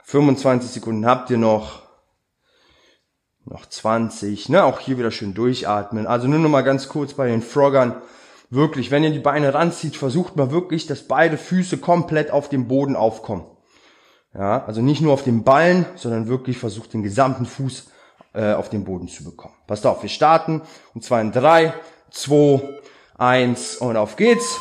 25 0.04 0.70
Sekunden 0.70 1.06
habt 1.06 1.30
ihr 1.30 1.38
noch. 1.38 1.82
Noch 3.44 3.64
20, 3.66 4.48
ne? 4.48 4.64
Auch 4.64 4.80
hier 4.80 4.98
wieder 4.98 5.10
schön 5.10 5.34
durchatmen. 5.34 6.06
Also 6.06 6.28
nur 6.28 6.38
noch 6.38 6.50
mal 6.50 6.62
ganz 6.62 6.88
kurz 6.88 7.14
bei 7.14 7.28
den 7.28 7.42
Froggern. 7.42 8.02
Wirklich, 8.50 8.90
wenn 8.90 9.04
ihr 9.04 9.10
die 9.10 9.20
Beine 9.20 9.54
ranzieht, 9.54 9.96
versucht 9.96 10.36
mal 10.36 10.50
wirklich, 10.50 10.86
dass 10.86 11.04
beide 11.04 11.38
Füße 11.38 11.78
komplett 11.78 12.32
auf 12.32 12.48
dem 12.48 12.66
Boden 12.66 12.96
aufkommen. 12.96 13.44
Ja, 14.34 14.64
also 14.64 14.82
nicht 14.82 15.00
nur 15.00 15.12
auf 15.12 15.24
den 15.24 15.44
Ballen, 15.44 15.86
sondern 15.96 16.28
wirklich 16.28 16.58
versucht 16.58 16.92
den 16.92 17.02
gesamten 17.02 17.46
Fuß 17.46 17.90
äh, 18.32 18.52
auf 18.52 18.68
den 18.68 18.84
Boden 18.84 19.08
zu 19.08 19.24
bekommen. 19.24 19.54
Passt 19.66 19.86
auf, 19.86 20.02
wir 20.02 20.08
starten 20.08 20.62
und 20.94 21.04
zwar 21.04 21.20
in 21.20 21.32
drei, 21.32 21.74
zwei, 22.10 22.80
eins 23.16 23.76
und 23.76 23.96
auf 23.96 24.16
geht's 24.16 24.58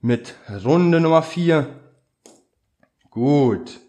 mit 0.00 0.34
Runde 0.64 1.00
Nummer 1.00 1.22
vier. 1.22 1.68
Gut. 3.10 3.80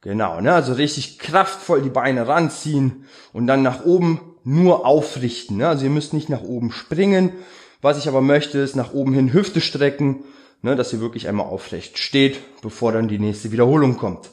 Genau, 0.00 0.40
ne? 0.40 0.52
Also 0.52 0.72
richtig 0.72 1.18
kraftvoll 1.18 1.80
die 1.82 1.90
Beine 1.90 2.26
ranziehen 2.26 3.06
und 3.32 3.46
dann 3.46 3.62
nach 3.62 3.84
oben 3.84 4.32
nur 4.44 4.84
aufrichten. 4.84 5.58
Ne? 5.58 5.68
Also 5.68 5.84
ihr 5.84 5.90
müsst 5.90 6.12
nicht 6.12 6.28
nach 6.28 6.42
oben 6.42 6.72
springen. 6.72 7.32
Was 7.80 7.98
ich 7.98 8.08
aber 8.08 8.20
möchte, 8.20 8.58
ist 8.58 8.76
nach 8.76 8.92
oben 8.92 9.12
hin 9.12 9.32
Hüfte 9.32 9.60
strecken, 9.60 10.24
ne? 10.62 10.76
dass 10.76 10.92
ihr 10.92 11.00
wirklich 11.00 11.28
einmal 11.28 11.46
aufrecht 11.46 11.98
steht, 11.98 12.38
bevor 12.62 12.92
dann 12.92 13.08
die 13.08 13.18
nächste 13.18 13.52
Wiederholung 13.52 13.96
kommt. 13.96 14.30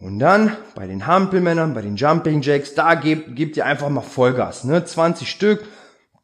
Und 0.00 0.18
dann 0.18 0.56
bei 0.74 0.86
den 0.86 1.06
Hampelmännern, 1.06 1.74
bei 1.74 1.82
den 1.82 1.96
Jumping 1.96 2.40
Jacks, 2.40 2.74
da 2.74 2.94
gebt, 2.94 3.36
gebt 3.36 3.56
ihr 3.56 3.66
einfach 3.66 3.88
mal 3.90 4.00
Vollgas. 4.00 4.64
Ne? 4.64 4.84
20 4.84 5.30
Stück, 5.30 5.66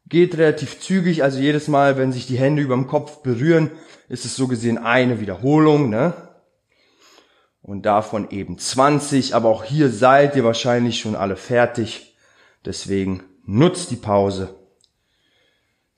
geht 0.08 0.38
relativ 0.38 0.80
zügig. 0.80 1.22
Also 1.22 1.38
jedes 1.38 1.68
Mal, 1.68 1.98
wenn 1.98 2.12
sich 2.12 2.26
die 2.26 2.38
Hände 2.38 2.62
über 2.62 2.74
dem 2.74 2.86
Kopf 2.86 3.22
berühren, 3.22 3.70
ist 4.08 4.24
es 4.24 4.34
so 4.34 4.48
gesehen 4.48 4.78
eine 4.78 5.20
Wiederholung. 5.20 5.90
Ne? 5.90 6.14
und 7.66 7.82
davon 7.82 8.30
eben 8.30 8.58
20. 8.58 9.34
Aber 9.34 9.48
auch 9.48 9.64
hier 9.64 9.90
seid 9.90 10.36
ihr 10.36 10.44
wahrscheinlich 10.44 11.00
schon 11.00 11.16
alle 11.16 11.36
fertig. 11.36 12.16
Deswegen 12.64 13.24
nutzt 13.44 13.90
die 13.90 13.96
Pause. 13.96 14.54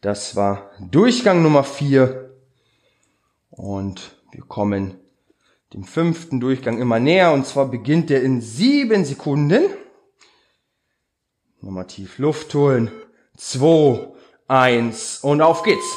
Das 0.00 0.34
war 0.34 0.70
Durchgang 0.80 1.42
Nummer 1.42 1.64
4. 1.64 2.30
Und 3.50 4.16
wir 4.32 4.44
kommen 4.44 4.94
dem 5.72 5.84
fünften 5.84 6.40
Durchgang 6.40 6.78
immer 6.78 6.98
näher. 6.98 7.32
Und 7.32 7.46
zwar 7.46 7.66
beginnt 7.66 8.10
der 8.10 8.22
in 8.22 8.40
sieben 8.40 9.04
Sekunden. 9.04 9.64
Nochmal 11.60 11.86
tief 11.86 12.18
Luft 12.18 12.54
holen. 12.54 12.90
2, 13.36 14.12
1 14.48 15.20
und 15.22 15.42
auf 15.42 15.62
geht's. 15.62 15.96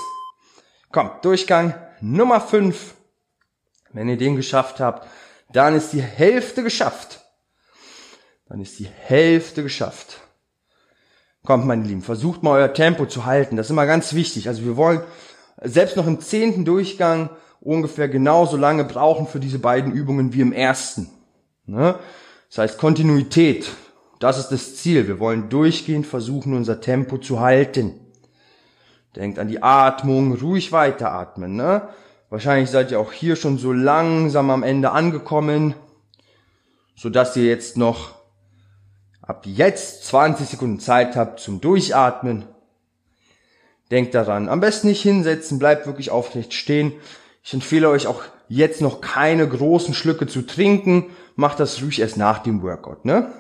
Kommt, 0.92 1.24
Durchgang 1.26 1.74
Nummer 2.02 2.42
5. 2.42 2.96
Wenn 3.94 4.10
ihr 4.10 4.18
den 4.18 4.36
geschafft 4.36 4.80
habt, 4.80 5.08
dann 5.52 5.76
ist 5.76 5.94
die 5.94 6.02
Hälfte 6.02 6.64
geschafft. 6.64 7.22
Dann 8.48 8.62
ist 8.62 8.80
die 8.80 8.88
Hälfte 8.88 9.64
geschafft. 9.64 10.20
Kommt, 11.44 11.66
meine 11.66 11.84
Lieben, 11.84 12.02
versucht 12.02 12.44
mal 12.44 12.60
euer 12.60 12.74
Tempo 12.74 13.06
zu 13.06 13.26
halten. 13.26 13.56
Das 13.56 13.68
ist 13.68 13.72
immer 13.72 13.86
ganz 13.86 14.14
wichtig. 14.14 14.48
Also 14.48 14.64
wir 14.64 14.78
wollen 14.78 15.02
selbst 15.62 15.98
noch 15.98 16.08
im 16.08 16.20
zehnten 16.20 16.66
Durchgang 16.66 17.30
ungefähr 17.62 18.10
genauso 18.10 18.58
lange 18.58 18.84
brauchen 18.84 19.28
für 19.28 19.40
diese 19.40 19.60
beiden 19.60 19.94
Übungen 19.94 20.34
wie 20.34 20.42
im 20.42 20.52
ersten. 20.52 21.10
Ne? 21.66 21.96
Das 22.50 22.58
heißt 22.58 22.78
Kontinuität. 22.78 23.70
Das 24.20 24.38
ist 24.38 24.50
das 24.50 24.76
Ziel. 24.76 25.08
Wir 25.08 25.20
wollen 25.20 25.50
durchgehend 25.50 26.06
versuchen, 26.06 26.54
unser 26.54 26.82
Tempo 26.82 27.18
zu 27.18 27.40
halten. 27.40 27.94
Denkt 29.16 29.40
an 29.40 29.48
die 29.48 29.64
Atmung, 29.64 30.34
ruhig 30.34 30.72
weiteratmen. 30.72 31.56
Ne? 31.56 31.88
Wahrscheinlich 32.30 32.70
seid 32.70 32.92
ihr 32.92 33.00
auch 33.00 33.12
hier 33.12 33.36
schon 33.36 33.58
so 33.58 33.72
langsam 33.72 34.50
am 34.50 34.64
Ende 34.64 34.92
angekommen, 34.92 35.76
so 36.96 37.10
dass 37.10 37.36
ihr 37.36 37.46
jetzt 37.46 37.78
noch 37.78 38.16
ab 39.22 39.46
jetzt 39.46 40.06
20 40.06 40.48
Sekunden 40.48 40.80
Zeit 40.80 41.16
habt 41.16 41.40
zum 41.40 41.62
Durchatmen. 41.62 42.46
Denkt 43.92 44.16
daran, 44.16 44.48
am 44.48 44.62
besten 44.62 44.88
nicht 44.88 45.02
hinsetzen, 45.02 45.60
bleibt 45.60 45.86
wirklich 45.88 46.10
aufrecht 46.10 46.54
stehen. 46.54 46.94
Ich 47.44 47.54
empfehle 47.54 47.90
euch 47.90 48.08
auch 48.08 48.24
jetzt 48.48 48.82
noch 48.82 49.02
keine 49.02 49.48
großen 49.48 49.94
Schlücke 49.94 50.28
zu 50.28 50.44
trinken. 50.44 51.10
Macht 51.36 51.60
das 51.60 51.82
ruhig 51.82 52.00
erst 52.00 52.18
nach 52.18 52.40
dem 52.40 52.62
Workout, 52.62 53.06
ne? 53.06 53.34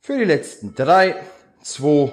Für 0.00 0.18
die 0.18 0.24
letzten 0.24 0.74
drei, 0.74 1.16
zwei, 1.62 2.12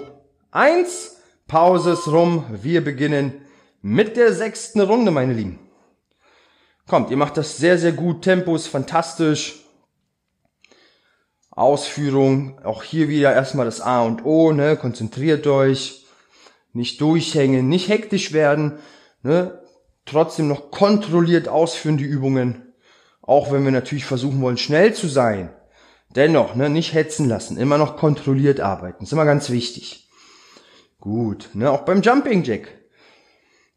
eins. 0.52 1.16
Pause 1.48 1.94
ist 1.94 2.08
rum. 2.08 2.46
Wir 2.62 2.84
beginnen 2.84 3.42
mit 3.82 4.18
der 4.18 4.34
sechsten 4.34 4.82
Runde, 4.82 5.10
meine 5.10 5.34
Lieben. 5.34 5.60
Kommt, 6.88 7.10
ihr 7.10 7.18
macht 7.18 7.38
das 7.38 7.58
sehr, 7.58 7.78
sehr 7.78 7.92
gut. 7.92 8.24
Tempo 8.24 8.56
ist 8.56 8.68
fantastisch. 8.68 9.64
Ausführung, 11.50 12.60
auch 12.64 12.84
hier 12.84 13.10
wieder 13.10 13.34
erstmal 13.34 13.66
das 13.66 13.82
A 13.82 14.04
und 14.04 14.24
O, 14.26 14.52
ne? 14.52 14.78
Konzentriert 14.78 15.48
euch. 15.48 16.06
Nicht 16.74 17.02
durchhängen, 17.02 17.68
nicht 17.68 17.90
hektisch 17.90 18.32
werden, 18.32 18.78
ne? 19.24 19.62
Trotzdem 20.06 20.48
noch 20.48 20.72
kontrolliert 20.72 21.48
ausführen 21.48 21.98
die 21.98 22.06
Übungen. 22.06 22.74
Auch 23.22 23.52
wenn 23.52 23.64
wir 23.64 23.72
natürlich 23.72 24.06
versuchen 24.06 24.42
wollen, 24.42 24.58
schnell 24.58 24.94
zu 24.94 25.08
sein. 25.08 25.54
Dennoch, 26.16 26.56
ne? 26.56 26.70
Nicht 26.70 26.94
hetzen 26.94 27.30
lassen. 27.30 27.58
Immer 27.58 27.78
noch 27.78 27.98
kontrolliert 27.98 28.60
arbeiten. 28.60 29.04
ist 29.04 29.14
immer 29.14 29.26
ganz 29.26 29.50
wichtig. 29.50 30.10
Gut, 31.00 31.50
ne? 31.54 31.70
Auch 31.70 31.82
beim 31.82 32.02
Jumping 32.02 32.44
Jack 32.44 32.80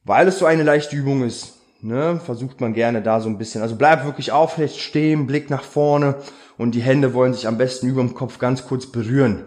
weil 0.05 0.29
es 0.29 0.39
so 0.39 0.47
eine 0.47 0.63
leichte 0.63 0.97
Übung 0.97 1.23
ist, 1.23 1.59
ne, 1.81 2.21
versucht 2.25 2.61
man 2.61 2.75
gerne 2.75 3.03
da 3.03 3.21
so 3.21 3.29
ein 3.29 3.39
bisschen. 3.39 3.63
Also 3.63 3.77
bleibt 3.77 4.05
wirklich 4.05 4.33
aufrecht 4.33 4.81
stehen, 4.81 5.27
Blick 5.27 5.51
nach 5.51 5.63
vorne 5.63 6.17
und 6.59 6.75
die 6.75 6.83
Hände 6.83 7.15
wollen 7.15 7.35
sich 7.35 7.47
am 7.47 7.59
besten 7.59 7.89
über 7.89 8.03
dem 8.03 8.15
Kopf 8.15 8.39
ganz 8.39 8.67
kurz 8.67 8.87
berühren. 8.87 9.47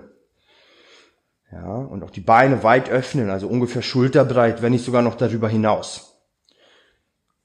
Ja, 1.52 1.76
und 1.76 2.04
auch 2.04 2.10
die 2.10 2.22
Beine 2.22 2.64
weit 2.64 2.90
öffnen, 2.90 3.30
also 3.30 3.48
ungefähr 3.48 3.82
schulterbreit, 3.82 4.62
wenn 4.62 4.72
nicht 4.72 4.86
sogar 4.86 5.02
noch 5.02 5.16
darüber 5.16 5.48
hinaus. 5.48 6.16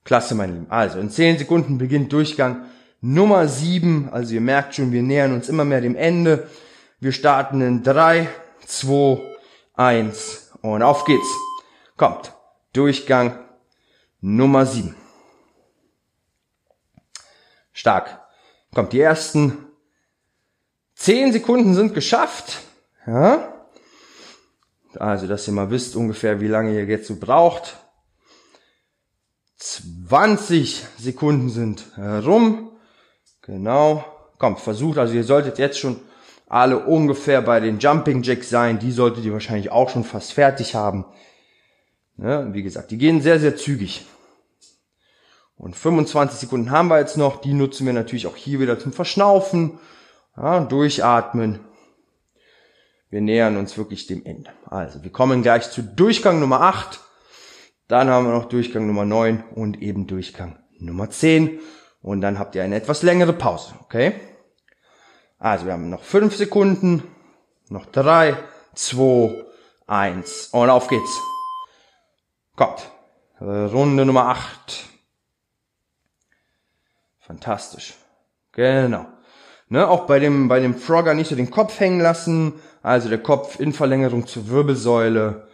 Klasse, 0.04 0.35
mein 0.35 0.54
Lieben. 0.54 0.71
Also 0.71 0.99
in 0.99 1.11
10 1.11 1.38
Sekunden 1.38 1.78
beginnt 1.78 2.12
Durchgang 2.12 2.64
Nummer 3.00 3.47
7. 3.47 4.09
Also 4.11 4.35
ihr 4.35 4.40
merkt 4.40 4.75
schon, 4.75 4.92
wir 4.92 5.02
nähern 5.02 5.33
uns 5.33 5.49
immer 5.49 5.64
mehr 5.64 5.80
dem 5.80 5.95
Ende. 5.95 6.49
Wir 6.99 7.12
starten 7.12 7.61
in 7.61 7.83
3, 7.83 8.28
2, 8.66 9.21
1 9.75 10.52
und 10.62 10.83
auf 10.83 11.04
geht's. 11.04 11.28
Kommt. 11.97 12.33
Durchgang 12.73 13.38
Nummer 14.21 14.66
7. 14.66 14.95
Stark. 17.73 18.21
Kommt, 18.75 18.92
die 18.92 19.00
ersten 19.00 19.66
10 20.95 21.33
Sekunden 21.33 21.75
sind 21.75 21.95
geschafft. 21.95 22.59
Ja. 23.07 23.60
Also, 24.99 25.26
dass 25.26 25.47
ihr 25.47 25.52
mal 25.52 25.70
wisst 25.70 25.97
ungefähr, 25.97 26.40
wie 26.40 26.49
lange 26.49 26.75
ihr 26.75 26.85
jetzt 26.85 27.06
so 27.06 27.16
braucht. 27.16 27.76
20 29.59 30.87
Sekunden 30.99 31.50
sind 31.50 31.85
rum. 31.97 32.73
Genau. 33.42 34.04
Kommt, 34.38 34.61
versucht, 34.61 34.99
also 34.99 35.12
ihr 35.12 35.25
solltet 35.25 35.59
jetzt 35.59 35.78
schon 35.78 36.00
alle 36.49 36.78
ungefähr 36.78 37.42
bei 37.42 37.61
den 37.61 37.78
Jumping 37.78 38.23
Jacks 38.23 38.49
sein. 38.49 38.78
Die 38.78 38.90
solltet 38.90 39.25
ihr 39.25 39.32
wahrscheinlich 39.32 39.70
auch 39.70 39.90
schon 39.90 40.02
fast 40.02 40.32
fertig 40.32 40.75
haben. 40.75 41.04
Ja, 42.16 42.52
wie 42.52 42.62
gesagt, 42.62 42.90
die 42.90 42.99
gehen 42.99 43.20
sehr, 43.20 43.38
sehr 43.38 43.56
zügig. 43.56 44.06
Und 45.56 45.76
25 45.76 46.40
Sekunden 46.40 46.70
haben 46.70 46.88
wir 46.88 46.99
jetzt 46.99 47.18
noch. 47.18 47.40
Die 47.40 47.52
nutzen 47.52 47.87
wir 47.87 47.92
natürlich 47.92 48.26
auch 48.26 48.37
hier 48.37 48.61
wieder 48.61 48.78
zum 48.78 48.92
Verschnaufen. 48.92 49.78
Ja, 50.37 50.61
durchatmen. 50.61 51.61
Wir 53.11 53.21
nähern 53.21 53.57
uns 53.57 53.76
wirklich 53.76 54.07
dem 54.07 54.25
Ende. 54.25 54.52
Also, 54.67 55.02
wir 55.02 55.11
kommen 55.11 55.43
gleich 55.43 55.71
zu 55.71 55.83
Durchgang 55.83 56.38
Nummer 56.38 56.61
8. 56.61 57.00
Dann 57.88 58.09
haben 58.09 58.26
wir 58.26 58.33
noch 58.33 58.45
Durchgang 58.45 58.87
Nummer 58.87 59.05
9 59.05 59.43
und 59.55 59.83
eben 59.83 60.07
Durchgang 60.07 60.61
Nummer 60.79 61.11
10. 61.11 61.59
Und 62.02 62.21
dann 62.21 62.38
habt 62.38 62.55
ihr 62.55 62.62
eine 62.62 62.76
etwas 62.76 63.02
längere 63.02 63.33
Pause, 63.33 63.75
okay? 63.83 64.14
Also, 65.38 65.67
wir 65.67 65.73
haben 65.73 65.90
noch 65.90 66.02
5 66.02 66.37
Sekunden. 66.37 67.02
Noch 67.69 67.87
3, 67.87 68.37
2, 68.75 69.45
1 69.88 70.49
und 70.52 70.71
auf 70.71 70.87
geht's. 70.87 71.19
Kommt. 72.55 72.90
Runde 73.40 74.05
Nummer 74.05 74.26
8. 74.26 74.85
Fantastisch. 77.19 77.95
Genau. 78.52 79.07
Ne, 79.73 79.89
auch 79.89 80.07
bei 80.07 80.19
dem, 80.19 80.49
bei 80.49 80.59
dem 80.59 80.75
Frogger 80.75 81.15
nicht 81.15 81.29
so 81.29 81.37
den 81.37 81.50
Kopf 81.50 81.79
hängen 81.79 82.00
lassen. 82.00 82.55
Also 82.83 83.09
der 83.09 83.19
Kopf 83.23 83.61
in 83.61 83.73
Verlängerung 83.73 84.27
zur 84.27 84.49
Wirbelsäule. 84.49 85.47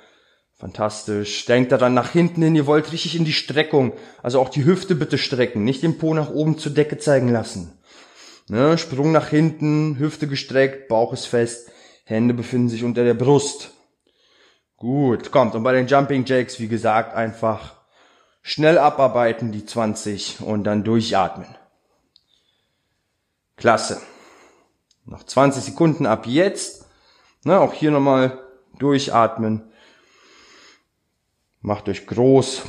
Fantastisch. 0.54 1.44
Denkt 1.44 1.70
daran 1.70 1.92
nach 1.92 2.12
hinten 2.12 2.40
hin, 2.40 2.56
ihr 2.56 2.66
wollt 2.66 2.92
richtig 2.92 3.14
in 3.14 3.26
die 3.26 3.34
Streckung. 3.34 3.92
Also 4.22 4.40
auch 4.40 4.48
die 4.48 4.64
Hüfte 4.64 4.94
bitte 4.94 5.18
strecken. 5.18 5.64
Nicht 5.64 5.82
den 5.82 5.98
Po 5.98 6.14
nach 6.14 6.30
oben 6.30 6.56
zur 6.56 6.72
Decke 6.72 6.96
zeigen 6.96 7.28
lassen. 7.28 7.78
Ne, 8.48 8.78
Sprung 8.78 9.12
nach 9.12 9.28
hinten, 9.28 9.98
Hüfte 9.98 10.26
gestreckt, 10.28 10.88
Bauch 10.88 11.12
ist 11.12 11.26
fest, 11.26 11.70
Hände 12.04 12.32
befinden 12.32 12.68
sich 12.70 12.84
unter 12.84 13.04
der 13.04 13.14
Brust. 13.14 13.72
Gut, 14.76 15.30
kommt. 15.30 15.54
Und 15.54 15.62
bei 15.62 15.72
den 15.72 15.88
Jumping 15.88 16.24
Jacks, 16.24 16.58
wie 16.58 16.68
gesagt, 16.68 17.14
einfach 17.14 17.74
schnell 18.42 18.78
abarbeiten, 18.78 19.52
die 19.52 19.66
20 19.66 20.40
und 20.40 20.64
dann 20.64 20.84
durchatmen. 20.84 21.48
Klasse. 23.56 24.00
Noch 25.04 25.24
20 25.24 25.62
Sekunden 25.62 26.06
ab 26.06 26.26
jetzt. 26.26 26.86
Ne, 27.44 27.58
auch 27.60 27.72
hier 27.72 27.90
nochmal 27.90 28.40
durchatmen. 28.78 29.72
Macht 31.60 31.88
euch 31.88 32.06
groß. 32.06 32.62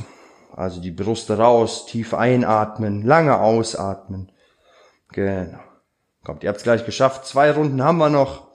Also 0.54 0.80
die 0.80 0.90
Brust 0.90 1.30
raus, 1.30 1.86
tief 1.86 2.14
einatmen, 2.14 3.02
lange 3.04 3.38
ausatmen. 3.38 4.32
Genau. 5.12 5.60
Kommt, 6.24 6.42
ihr 6.42 6.48
habt 6.48 6.58
es 6.58 6.64
gleich 6.64 6.84
geschafft. 6.84 7.26
Zwei 7.26 7.52
Runden 7.52 7.82
haben 7.82 7.98
wir 7.98 8.10
noch. 8.10 8.48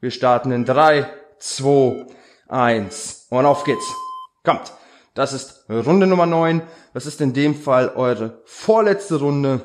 Wir 0.00 0.10
starten 0.10 0.52
in 0.52 0.64
drei, 0.64 1.10
zwei, 1.38 2.06
eins 2.48 3.26
und 3.30 3.44
auf 3.44 3.64
geht's. 3.64 3.84
Kommt. 4.44 4.72
Das 5.14 5.32
ist 5.32 5.64
Runde 5.68 6.06
Nummer 6.06 6.26
neun. 6.26 6.62
Das 6.94 7.06
ist 7.06 7.20
in 7.20 7.34
dem 7.34 7.54
Fall 7.54 7.90
eure 7.90 8.40
vorletzte 8.44 9.16
Runde. 9.16 9.62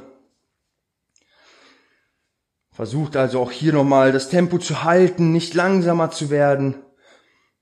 Versucht 2.78 3.16
also 3.16 3.42
auch 3.42 3.50
hier 3.50 3.74
nochmal 3.74 4.12
das 4.12 4.30
Tempo 4.30 4.60
zu 4.60 4.84
halten, 4.84 5.32
nicht 5.32 5.56
langsamer 5.56 6.12
zu 6.12 6.30
werden. 6.30 6.76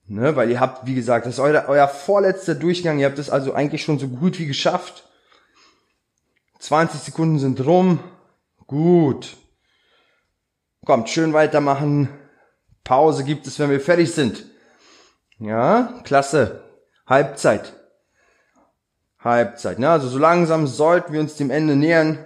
Ne, 0.08 0.36
weil 0.36 0.52
ihr 0.52 0.60
habt, 0.60 0.88
wie 0.88 0.94
gesagt, 0.94 1.26
das 1.26 1.36
ist 1.36 1.40
euer, 1.40 1.70
euer 1.70 1.88
vorletzter 1.88 2.54
Durchgang. 2.54 3.00
Ihr 3.00 3.06
habt 3.06 3.18
es 3.18 3.30
also 3.30 3.54
eigentlich 3.54 3.82
schon 3.82 3.98
so 3.98 4.10
gut 4.10 4.38
wie 4.40 4.46
geschafft. 4.46 5.08
20 6.60 7.00
Sekunden 7.00 7.40
sind 7.40 7.66
rum. 7.66 8.00
Gut. 8.68 9.38
Kommt, 10.86 11.10
schön 11.10 11.32
weitermachen. 11.32 12.10
Pause 12.84 13.24
gibt 13.24 13.48
es, 13.48 13.58
wenn 13.58 13.70
wir 13.70 13.80
fertig 13.80 14.12
sind. 14.12 14.44
Ja, 15.40 16.02
klasse. 16.04 16.62
Halbzeit. 17.08 17.72
Halbzeit. 19.20 19.80
Ne? 19.80 19.90
Also 19.90 20.10
so 20.10 20.18
langsam 20.18 20.68
sollten 20.68 21.14
wir 21.14 21.22
uns 21.22 21.36
dem 21.36 21.52
Ende 21.52 21.78
nähern, 21.78 22.26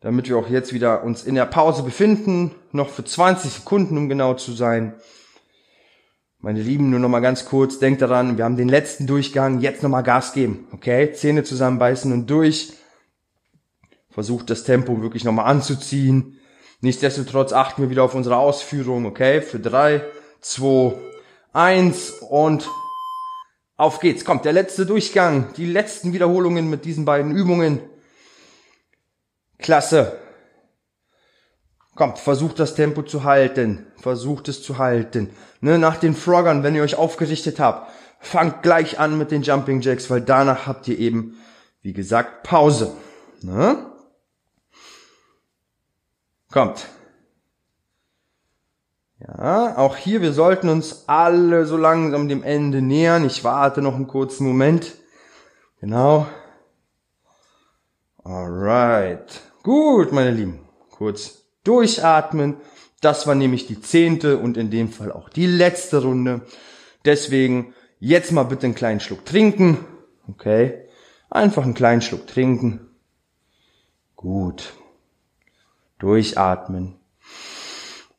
damit 0.00 0.28
wir 0.28 0.36
auch 0.36 0.48
jetzt 0.48 0.72
wieder 0.72 1.04
uns 1.04 1.24
in 1.24 1.34
der 1.34 1.46
Pause 1.46 1.82
befinden. 1.82 2.54
Noch 2.72 2.88
für 2.88 3.04
20 3.04 3.52
Sekunden, 3.52 3.98
um 3.98 4.08
genau 4.08 4.34
zu 4.34 4.52
sein. 4.52 4.94
Meine 6.38 6.62
Lieben, 6.62 6.88
nur 6.88 7.00
noch 7.00 7.10
mal 7.10 7.20
ganz 7.20 7.44
kurz, 7.44 7.78
denkt 7.78 8.00
daran, 8.00 8.38
wir 8.38 8.44
haben 8.44 8.56
den 8.56 8.70
letzten 8.70 9.06
Durchgang, 9.06 9.60
jetzt 9.60 9.82
noch 9.82 9.90
mal 9.90 10.00
Gas 10.00 10.32
geben, 10.32 10.68
okay? 10.72 11.12
Zähne 11.12 11.44
zusammenbeißen 11.44 12.10
und 12.12 12.30
durch. 12.30 12.72
Versucht 14.08 14.48
das 14.48 14.64
Tempo 14.64 15.02
wirklich 15.02 15.24
noch 15.24 15.32
mal 15.32 15.44
anzuziehen. 15.44 16.38
Nichtsdestotrotz 16.80 17.52
achten 17.52 17.82
wir 17.82 17.90
wieder 17.90 18.04
auf 18.04 18.14
unsere 18.14 18.38
Ausführung, 18.38 19.04
okay? 19.04 19.42
Für 19.42 19.60
drei, 19.60 20.02
zwei, 20.40 20.94
eins 21.52 22.10
und 22.30 22.66
auf 23.76 24.00
geht's. 24.00 24.24
Kommt 24.24 24.46
der 24.46 24.54
letzte 24.54 24.86
Durchgang, 24.86 25.52
die 25.58 25.66
letzten 25.66 26.14
Wiederholungen 26.14 26.70
mit 26.70 26.86
diesen 26.86 27.04
beiden 27.04 27.36
Übungen. 27.36 27.80
Klasse. 29.60 30.18
Kommt, 31.94 32.18
versucht 32.18 32.58
das 32.58 32.74
Tempo 32.74 33.02
zu 33.02 33.24
halten. 33.24 33.86
Versucht 34.00 34.48
es 34.48 34.62
zu 34.62 34.78
halten. 34.78 35.30
Ne, 35.60 35.78
nach 35.78 35.96
den 35.96 36.14
Froggern, 36.14 36.62
wenn 36.62 36.74
ihr 36.74 36.82
euch 36.82 36.96
aufgerichtet 36.96 37.60
habt, 37.60 37.92
fangt 38.20 38.62
gleich 38.62 38.98
an 38.98 39.18
mit 39.18 39.30
den 39.30 39.42
Jumping 39.42 39.80
Jacks, 39.80 40.08
weil 40.10 40.20
danach 40.20 40.66
habt 40.66 40.88
ihr 40.88 40.98
eben, 40.98 41.36
wie 41.82 41.92
gesagt, 41.92 42.42
Pause. 42.42 42.92
Ne? 43.42 43.86
Kommt. 46.50 46.86
Ja, 49.18 49.76
auch 49.76 49.96
hier, 49.96 50.22
wir 50.22 50.32
sollten 50.32 50.70
uns 50.70 51.04
alle 51.06 51.66
so 51.66 51.76
langsam 51.76 52.28
dem 52.28 52.42
Ende 52.42 52.80
nähern. 52.80 53.26
Ich 53.26 53.44
warte 53.44 53.82
noch 53.82 53.94
einen 53.94 54.06
kurzen 54.06 54.46
Moment. 54.46 54.94
Genau. 55.80 56.26
Alright. 58.24 59.42
Gut, 59.62 60.10
meine 60.12 60.30
Lieben. 60.30 60.60
Kurz 60.90 61.42
durchatmen. 61.64 62.56
Das 63.02 63.26
war 63.26 63.34
nämlich 63.34 63.66
die 63.66 63.80
zehnte 63.80 64.38
und 64.38 64.56
in 64.56 64.70
dem 64.70 64.90
Fall 64.90 65.12
auch 65.12 65.28
die 65.28 65.46
letzte 65.46 66.02
Runde. 66.02 66.42
Deswegen 67.04 67.74
jetzt 67.98 68.32
mal 68.32 68.44
bitte 68.44 68.64
einen 68.64 68.74
kleinen 68.74 69.00
Schluck 69.00 69.26
trinken. 69.26 69.84
Okay. 70.28 70.86
Einfach 71.28 71.62
einen 71.62 71.74
kleinen 71.74 72.00
Schluck 72.00 72.26
trinken. 72.26 72.88
Gut. 74.16 74.72
Durchatmen. 75.98 76.96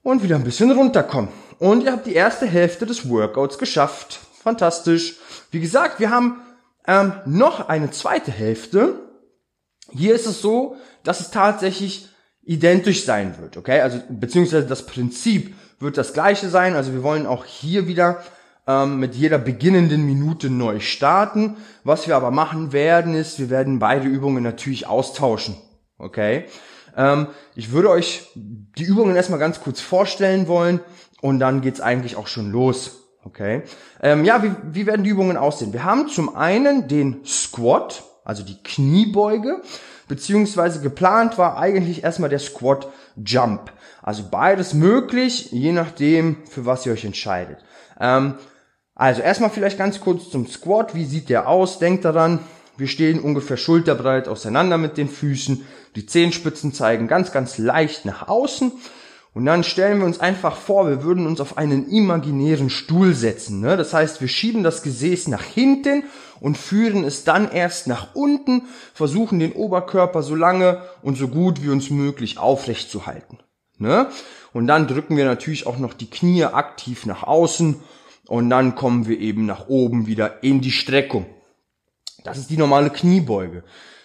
Und 0.03 0.21
wieder 0.21 0.35
ein 0.35 0.43
bisschen 0.43 0.71
runterkommen. 0.71 1.31
Und 1.57 1.83
ihr 1.83 1.91
habt 1.91 2.05
die 2.05 2.13
erste 2.13 2.45
Hälfte 2.45 2.85
des 2.85 3.09
Workouts 3.09 3.57
geschafft. 3.57 4.19
Fantastisch. 4.43 5.17
Wie 5.49 5.59
gesagt, 5.59 5.99
wir 5.99 6.11
haben 6.11 6.41
ähm, 6.87 7.13
noch 7.25 7.67
eine 7.67 7.89
zweite 7.89 8.31
Hälfte. 8.31 8.99
Hier 9.91 10.15
ist 10.15 10.25
es 10.25 10.41
so, 10.41 10.77
dass 11.03 11.19
es 11.19 11.31
tatsächlich 11.31 12.09
identisch 12.43 13.05
sein 13.05 13.35
wird, 13.39 13.57
okay? 13.57 13.81
Also 13.81 13.99
beziehungsweise 14.09 14.65
das 14.65 14.85
Prinzip 14.85 15.55
wird 15.79 15.97
das 15.97 16.13
gleiche 16.13 16.49
sein. 16.49 16.75
Also 16.75 16.93
wir 16.93 17.03
wollen 17.03 17.25
auch 17.25 17.45
hier 17.45 17.87
wieder 17.87 18.23
ähm, 18.67 18.99
mit 18.99 19.15
jeder 19.15 19.37
beginnenden 19.37 20.05
Minute 20.05 20.49
neu 20.49 20.79
starten. 20.79 21.57
Was 21.83 22.07
wir 22.07 22.15
aber 22.15 22.31
machen 22.31 22.73
werden, 22.73 23.15
ist, 23.15 23.39
wir 23.39 23.49
werden 23.49 23.79
beide 23.79 24.07
Übungen 24.07 24.43
natürlich 24.43 24.87
austauschen, 24.87 25.55
okay? 25.97 26.45
Ähm, 26.95 27.27
ich 27.55 27.71
würde 27.71 27.89
euch 27.89 28.29
die 28.35 28.83
Übungen 28.83 29.15
erstmal 29.15 29.39
ganz 29.39 29.61
kurz 29.61 29.79
vorstellen 29.79 30.47
wollen 30.47 30.79
und 31.21 31.39
dann 31.39 31.61
geht's 31.61 31.81
eigentlich 31.81 32.15
auch 32.15 32.27
schon 32.27 32.51
los. 32.51 32.97
Okay. 33.23 33.61
Ähm, 34.01 34.25
ja, 34.25 34.41
wie, 34.41 34.51
wie 34.71 34.87
werden 34.87 35.03
die 35.03 35.11
Übungen 35.11 35.37
aussehen? 35.37 35.73
Wir 35.73 35.83
haben 35.83 36.07
zum 36.07 36.35
einen 36.35 36.87
den 36.87 37.23
Squat, 37.23 38.03
also 38.25 38.41
die 38.43 38.61
Kniebeuge 38.63 39.61
beziehungsweise 40.11 40.81
geplant 40.81 41.37
war 41.37 41.57
eigentlich 41.57 42.03
erstmal 42.03 42.29
der 42.29 42.39
Squat 42.39 42.89
Jump. 43.15 43.71
Also 44.01 44.23
beides 44.29 44.73
möglich, 44.73 45.53
je 45.53 45.71
nachdem, 45.71 46.35
für 46.49 46.65
was 46.65 46.85
ihr 46.85 46.91
euch 46.91 47.05
entscheidet. 47.05 47.59
Ähm, 47.97 48.33
also 48.93 49.21
erstmal 49.21 49.51
vielleicht 49.51 49.77
ganz 49.77 50.01
kurz 50.01 50.29
zum 50.29 50.47
Squat. 50.47 50.95
Wie 50.95 51.05
sieht 51.05 51.29
der 51.29 51.47
aus? 51.47 51.79
Denkt 51.79 52.03
daran, 52.03 52.39
wir 52.75 52.89
stehen 52.89 53.21
ungefähr 53.21 53.55
schulterbreit 53.55 54.27
auseinander 54.27 54.77
mit 54.77 54.97
den 54.97 55.07
Füßen. 55.07 55.65
Die 55.95 56.05
Zehenspitzen 56.05 56.73
zeigen 56.73 57.07
ganz, 57.07 57.31
ganz 57.31 57.57
leicht 57.57 58.03
nach 58.03 58.27
außen. 58.27 58.73
Und 59.33 59.45
dann 59.45 59.63
stellen 59.63 59.99
wir 59.99 60.05
uns 60.05 60.19
einfach 60.19 60.57
vor, 60.57 60.89
wir 60.89 61.03
würden 61.03 61.25
uns 61.25 61.39
auf 61.39 61.57
einen 61.57 61.89
imaginären 61.89 62.69
Stuhl 62.69 63.13
setzen. 63.13 63.61
Ne? 63.61 63.77
Das 63.77 63.93
heißt, 63.93 64.19
wir 64.19 64.27
schieben 64.27 64.61
das 64.61 64.83
Gesäß 64.83 65.29
nach 65.29 65.43
hinten 65.43 66.03
und 66.41 66.57
führen 66.57 67.05
es 67.05 67.23
dann 67.23 67.49
erst 67.49 67.87
nach 67.87 68.13
unten, 68.13 68.63
versuchen 68.93 69.39
den 69.39 69.53
Oberkörper 69.53 70.21
so 70.21 70.35
lange 70.35 70.81
und 71.01 71.17
so 71.17 71.29
gut 71.29 71.63
wie 71.63 71.69
uns 71.69 71.89
möglich 71.89 72.39
aufrecht 72.39 72.91
zu 72.91 73.05
halten. 73.05 73.39
Ne? 73.77 74.09
Und 74.51 74.67
dann 74.67 74.87
drücken 74.87 75.15
wir 75.15 75.23
natürlich 75.23 75.65
auch 75.65 75.77
noch 75.77 75.93
die 75.93 76.09
Knie 76.09 76.43
aktiv 76.43 77.05
nach 77.05 77.23
außen 77.23 77.81
und 78.27 78.49
dann 78.49 78.75
kommen 78.75 79.07
wir 79.07 79.17
eben 79.19 79.45
nach 79.45 79.69
oben 79.69 80.07
wieder 80.07 80.43
in 80.43 80.59
die 80.59 80.71
Streckung. 80.71 81.25
Das 82.25 82.37
ist 82.37 82.49
die 82.49 82.57
normale 82.57 82.89
Kniebeuge. 82.89 83.63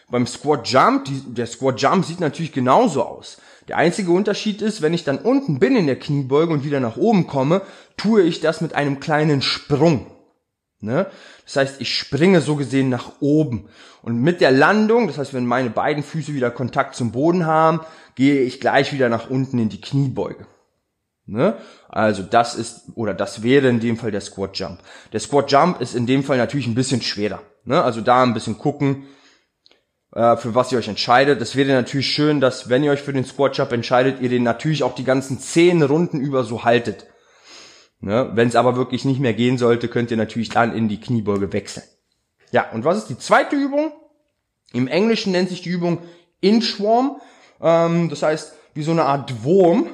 Beim 0.09 0.27
Squat 0.27 0.69
Jump, 0.69 1.07
die, 1.07 1.21
der 1.35 1.47
Squat 1.47 1.81
Jump 1.81 2.05
sieht 2.05 2.21
natürlich 2.21 2.53
genauso 2.53 3.03
aus. 3.03 3.39
Der 3.69 3.77
einzige 3.77 4.13
Unterschied 4.13 4.63
ist, 4.63 4.81
wenn 4.83 4.95
ich 4.95 5.05
dann 5.05 5.19
unten 5.19 5.59
bin 5.59 5.77
in 5.77 5.87
der 5.87 5.99
Kniebeuge 5.99 6.53
und 6.53 6.65
wieder 6.65 6.81
nach 6.81 6.97
oben 6.97 7.27
komme, 7.27 7.63
tue 7.97 8.23
ich 8.23 8.41
das 8.41 8.61
mit 8.61 8.75
einem 8.75 9.01
kleinen 9.01 9.43
Sprung. 9.43 10.07
Ne? 10.81 11.07
Das 11.45 11.57
heißt, 11.57 11.81
ich 11.81 11.95
springe 11.95 12.41
so 12.41 12.57
gesehen 12.57 12.89
nach 12.89 13.13
oben. 13.21 13.69
Und 14.03 14.21
mit 14.21 14.41
der 14.41 14.53
Landung, 14.53 15.09
das 15.09 15.19
heißt, 15.19 15.35
wenn 15.35 15.47
meine 15.47 15.71
beiden 15.71 16.03
Füße 16.03 16.35
wieder 16.35 16.51
Kontakt 16.51 16.95
zum 16.95 17.13
Boden 17.13 17.47
haben, 17.47 17.81
gehe 18.15 18.43
ich 18.43 18.61
gleich 18.61 18.93
wieder 18.93 19.09
nach 19.09 19.31
unten 19.31 19.59
in 19.59 19.69
die 19.69 19.81
Kniebeuge. 19.81 20.47
Ne? 21.27 21.57
Also 21.89 22.23
das 22.23 22.55
ist, 22.55 22.83
oder 22.95 23.15
das 23.15 23.43
wäre 23.43 23.69
in 23.69 23.81
dem 23.81 23.97
Fall 23.97 24.13
der 24.13 24.21
Squat 24.21 24.57
Jump. 24.59 24.79
Der 25.13 25.19
Squat 25.19 25.51
Jump 25.51 25.81
ist 25.81 25.97
in 25.97 26.07
dem 26.07 26.23
Fall 26.23 26.37
natürlich 26.37 26.69
ein 26.69 26.77
bisschen 26.77 27.03
schwerer. 27.03 27.43
Ne? 27.65 27.83
Also 27.83 28.01
da 28.01 28.23
ein 28.23 28.35
bisschen 28.35 28.59
gucken, 28.59 29.05
äh, 30.17 30.37
für 30.39 30.55
was 30.55 30.73
ihr 30.73 30.79
euch 30.79 30.89
entscheidet. 30.89 31.43
Es 31.43 31.57
wäre 31.57 31.73
natürlich 31.73 32.09
schön, 32.09 32.41
dass 32.41 32.71
wenn 32.71 32.83
ihr 32.83 32.91
euch 32.91 33.03
für 33.03 33.13
den 33.13 33.27
Squat 33.27 33.59
Jump 33.59 33.73
entscheidet, 33.73 34.21
ihr 34.21 34.31
den 34.31 34.43
natürlich 34.43 34.83
auch 34.83 34.95
die 34.95 35.05
ganzen 35.05 35.39
zehn 35.39 35.83
Runden 35.83 36.21
über 36.21 36.43
so 36.43 36.65
haltet. 36.65 37.07
Ne? 38.01 38.31
Wenn 38.33 38.49
es 38.49 38.57
aber 38.57 38.77
wirklich 38.77 39.05
nicht 39.05 39.21
mehr 39.21 39.35
gehen 39.35 39.59
sollte, 39.59 39.89
könnt 39.89 40.11
ihr 40.11 40.17
natürlich 40.17 40.49
dann 40.49 40.75
in 40.75 40.89
die 40.89 41.01
Kniebeuge 41.01 41.53
wechseln. 41.53 41.85
Ja, 42.51 42.71
und 42.73 42.85
was 42.85 42.97
ist 42.97 43.09
die 43.09 43.19
zweite 43.19 43.57
Übung? 43.57 43.93
Im 44.73 44.89
Englischen 44.89 45.33
nennt 45.33 45.51
sich 45.51 45.61
die 45.61 45.69
Übung 45.69 45.99
Inchworm. 46.41 47.21
Ähm, 47.61 48.09
das 48.09 48.23
heißt, 48.23 48.55
wie 48.73 48.83
so 48.83 48.93
eine 48.93 49.05
Art 49.05 49.45
Wurm. 49.45 49.91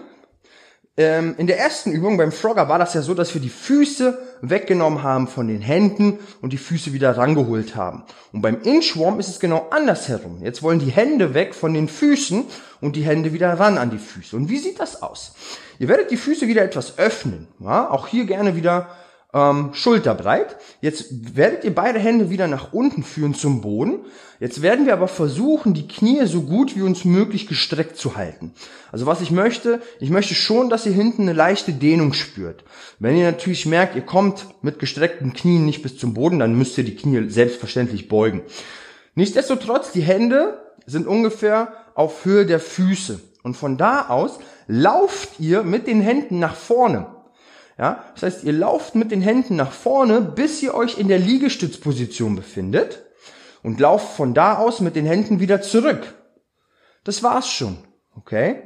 Ähm, 0.99 1.35
in 1.39 1.47
der 1.47 1.59
ersten 1.59 1.91
Übung 1.91 2.19
beim 2.19 2.33
Frogger 2.33 2.69
war 2.69 2.79
das 2.79 2.93
ja 2.93 3.01
so, 3.01 3.15
dass 3.15 3.33
wir 3.33 3.41
die 3.41 3.49
Füße 3.49 4.19
weggenommen 4.43 5.03
haben 5.03 5.27
von 5.27 5.49
den 5.49 5.63
Händen 5.63 6.19
und 6.43 6.53
die 6.53 6.59
Füße 6.59 6.93
wieder 6.93 7.17
rangeholt 7.17 7.77
haben. 7.77 8.05
Und 8.33 8.43
beim 8.43 8.61
Inchworm 8.61 9.19
ist 9.19 9.29
es 9.29 9.41
genau 9.41 9.69
andersherum. 9.71 10.43
Jetzt 10.43 10.63
wollen 10.63 10.81
die 10.81 10.91
Hände 10.91 11.33
weg 11.33 11.55
von 11.55 11.73
den 11.73 11.89
Füßen 11.89 12.45
und 12.83 12.95
die 12.97 13.05
Hände 13.05 13.33
wieder 13.33 13.59
ran 13.59 13.79
an 13.79 13.89
die 13.89 13.99
Füße. 13.99 14.37
Und 14.37 14.51
wie 14.51 14.59
sieht 14.59 14.81
das 14.81 15.03
aus? 15.03 15.35
Ihr 15.79 15.89
werdet 15.89 16.11
die 16.11 16.19
Füße 16.19 16.47
wieder 16.47 16.63
etwas 16.63 16.99
öffnen. 16.99 17.49
Ja? 17.59 17.91
Auch 17.91 18.07
hier 18.07 18.27
gerne 18.27 18.55
wieder 18.55 18.91
ähm, 19.35 19.71
schulterbreit. 19.73 20.57
Jetzt 20.81 21.37
werdet 21.37 21.65
ihr 21.65 21.75
beide 21.75 21.99
Hände 21.99 22.31
wieder 22.31 22.49
nach 22.49 22.73
unten 22.73 23.03
führen 23.03 23.35
zum 23.35 23.61
Boden. 23.61 24.01
Jetzt 24.41 24.61
werden 24.61 24.87
wir 24.87 24.93
aber 24.93 25.09
versuchen, 25.09 25.73
die 25.73 25.87
Knie 25.87 26.27
so 26.27 26.43
gut 26.43 26.77
wie 26.77 26.83
uns 26.83 27.05
möglich 27.05 27.47
gestreckt 27.47 27.97
zu 27.97 28.17
halten. 28.17 28.53
Also 28.91 29.07
was 29.07 29.21
ich 29.21 29.31
möchte, 29.31 29.81
ich 30.01 30.11
möchte 30.11 30.35
schon, 30.35 30.69
dass 30.69 30.85
ihr 30.85 30.93
hinten 30.93 31.23
eine 31.23 31.33
leichte 31.33 31.73
Dehnung 31.73 32.13
spürt. 32.13 32.65
Wenn 32.99 33.17
ihr 33.17 33.31
natürlich 33.31 33.67
merkt, 33.67 33.97
ihr 33.97 34.03
kommt 34.03 34.47
mit 34.63 34.79
gestreckten 34.79 35.33
Knien 35.33 35.65
nicht 35.65 35.83
bis 35.83 35.97
zum 35.97 36.13
Boden, 36.13 36.39
dann 36.39 36.57
müsst 36.57 36.77
ihr 36.77 36.85
die 36.85 36.97
Knie 36.97 37.31
selbstverständlich 37.31 38.09
beugen. 38.09 38.43
Nichtsdestotrotz, 39.15 39.93
die 39.93 40.03
Hände 40.03 40.59
sind 40.87 41.07
ungefähr 41.07 41.73
auf 41.95 42.25
Höhe 42.25 42.45
der 42.45 42.61
Füße. 42.61 43.21
Und 43.43 43.57
von 43.57 43.77
da 43.77 44.09
aus 44.09 44.39
lauft 44.67 45.41
ihr 45.41 45.63
mit 45.63 45.87
den 45.87 46.01
Händen 46.01 46.39
nach 46.39 46.55
vorne. 46.55 47.07
Ja, 47.83 48.05
das 48.15 48.23
heißt, 48.23 48.45
ihr 48.45 48.53
lauft 48.53 48.95
mit 48.95 49.11
den 49.11 49.23
Händen 49.23 49.57
nach 49.57 49.73
vorne, 49.73 50.21
bis 50.21 50.63
ihr 50.63 50.73
euch 50.73 50.99
in 50.99 51.09
der 51.09 51.19
Liegestützposition 51.19 52.37
befindet 52.37 53.03
und 53.65 53.81
lauft 53.81 54.15
von 54.15 54.35
da 54.35 54.57
aus 54.59 54.79
mit 54.79 54.95
den 54.95 55.05
Händen 55.05 55.41
wieder 55.41 55.63
zurück. 55.63 56.15
Das 57.03 57.25
war's 57.25 57.51
schon. 57.51 57.79
Okay? 58.15 58.63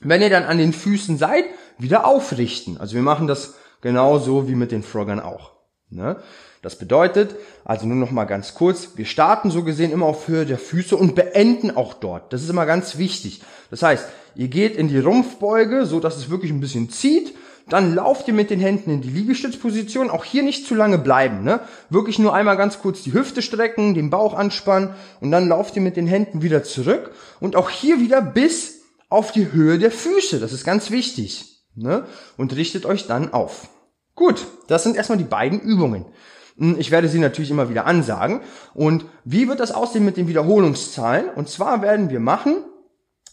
Wenn 0.00 0.22
ihr 0.22 0.30
dann 0.30 0.44
an 0.44 0.56
den 0.56 0.72
Füßen 0.72 1.18
seid, 1.18 1.44
wieder 1.76 2.06
aufrichten. 2.06 2.78
Also 2.78 2.94
wir 2.94 3.02
machen 3.02 3.26
das 3.26 3.56
genauso 3.82 4.48
wie 4.48 4.54
mit 4.54 4.72
den 4.72 4.82
Froggern 4.82 5.20
auch. 5.20 5.52
Ne? 5.90 6.16
Das 6.62 6.78
bedeutet, 6.78 7.36
also 7.62 7.86
nur 7.86 7.96
noch 7.96 8.10
mal 8.10 8.24
ganz 8.24 8.54
kurz, 8.54 8.96
wir 8.96 9.04
starten 9.04 9.50
so 9.50 9.64
gesehen 9.64 9.92
immer 9.92 10.06
auf 10.06 10.28
Höhe 10.28 10.46
der 10.46 10.56
Füße 10.56 10.96
und 10.96 11.14
beenden 11.14 11.76
auch 11.76 11.92
dort. 11.92 12.32
Das 12.32 12.42
ist 12.42 12.48
immer 12.48 12.64
ganz 12.64 12.96
wichtig. 12.96 13.42
Das 13.68 13.82
heißt, 13.82 14.08
ihr 14.34 14.48
geht 14.48 14.76
in 14.76 14.88
die 14.88 14.98
Rumpfbeuge, 14.98 15.84
so 15.84 16.00
dass 16.00 16.16
es 16.16 16.30
wirklich 16.30 16.52
ein 16.52 16.60
bisschen 16.60 16.88
zieht 16.88 17.34
dann 17.68 17.94
lauft 17.94 18.28
ihr 18.28 18.34
mit 18.34 18.50
den 18.50 18.60
Händen 18.60 18.90
in 18.90 19.00
die 19.00 19.10
Liegestützposition. 19.10 20.10
Auch 20.10 20.24
hier 20.24 20.44
nicht 20.44 20.66
zu 20.66 20.74
lange 20.74 20.98
bleiben. 20.98 21.42
Ne? 21.42 21.60
Wirklich 21.90 22.18
nur 22.18 22.32
einmal 22.32 22.56
ganz 22.56 22.78
kurz 22.78 23.02
die 23.02 23.12
Hüfte 23.12 23.42
strecken, 23.42 23.94
den 23.94 24.10
Bauch 24.10 24.34
anspannen 24.34 24.94
und 25.20 25.32
dann 25.32 25.48
lauft 25.48 25.74
ihr 25.74 25.82
mit 25.82 25.96
den 25.96 26.06
Händen 26.06 26.42
wieder 26.42 26.62
zurück. 26.62 27.12
Und 27.40 27.56
auch 27.56 27.68
hier 27.68 27.98
wieder 27.98 28.22
bis 28.22 28.80
auf 29.08 29.32
die 29.32 29.52
Höhe 29.52 29.78
der 29.78 29.90
Füße. 29.90 30.38
Das 30.38 30.52
ist 30.52 30.64
ganz 30.64 30.90
wichtig. 30.90 31.64
Ne? 31.74 32.06
Und 32.36 32.54
richtet 32.54 32.86
euch 32.86 33.06
dann 33.06 33.32
auf. 33.32 33.68
Gut, 34.14 34.46
das 34.68 34.84
sind 34.84 34.96
erstmal 34.96 35.18
die 35.18 35.24
beiden 35.24 35.60
Übungen. 35.60 36.06
Hm, 36.56 36.76
ich 36.78 36.90
werde 36.90 37.08
sie 37.08 37.18
natürlich 37.18 37.50
immer 37.50 37.68
wieder 37.68 37.84
ansagen. 37.84 38.42
Und 38.74 39.04
wie 39.24 39.48
wird 39.48 39.58
das 39.58 39.72
aussehen 39.72 40.04
mit 40.04 40.16
den 40.16 40.28
Wiederholungszahlen? 40.28 41.28
Und 41.30 41.48
zwar 41.48 41.82
werden 41.82 42.10
wir 42.10 42.20
machen 42.20 42.64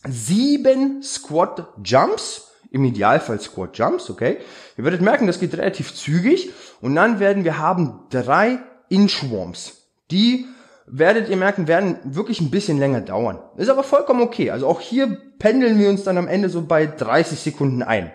sieben 0.06 1.02
Squat 1.02 1.68
Jumps 1.84 2.50
im 2.74 2.84
Idealfall 2.84 3.40
Squat 3.40 3.78
Jumps, 3.78 4.10
okay? 4.10 4.40
Ihr 4.78 4.84
werdet 4.84 5.02
merken, 5.02 5.28
das 5.28 5.40
geht 5.40 5.54
relativ 5.54 5.94
zügig 5.94 6.52
und 6.82 6.96
dann 6.96 7.20
werden 7.20 7.44
wir 7.46 7.60
haben 7.60 8.08
drei 8.10 8.60
Inchworms. 8.90 9.90
Die 10.10 10.48
werdet 10.88 11.30
ihr 11.30 11.38
merken, 11.38 11.68
werden 11.68 12.00
wirklich 12.04 12.42
ein 12.42 12.50
bisschen 12.50 12.80
länger 12.80 13.02
dauern. 13.02 13.40
Ist 13.58 13.70
aber 13.70 13.84
vollkommen 13.84 14.22
okay. 14.22 14.50
Also 14.50 14.68
auch 14.68 14.82
hier 14.82 15.18
pendeln 15.38 15.78
wir 15.80 15.88
uns 15.88 16.04
dann 16.04 16.18
am 16.18 16.28
Ende 16.28 16.50
so 16.50 16.64
bei 16.64 16.88
30 16.88 17.40
Sekunden 17.40 17.84
ein. 17.84 18.12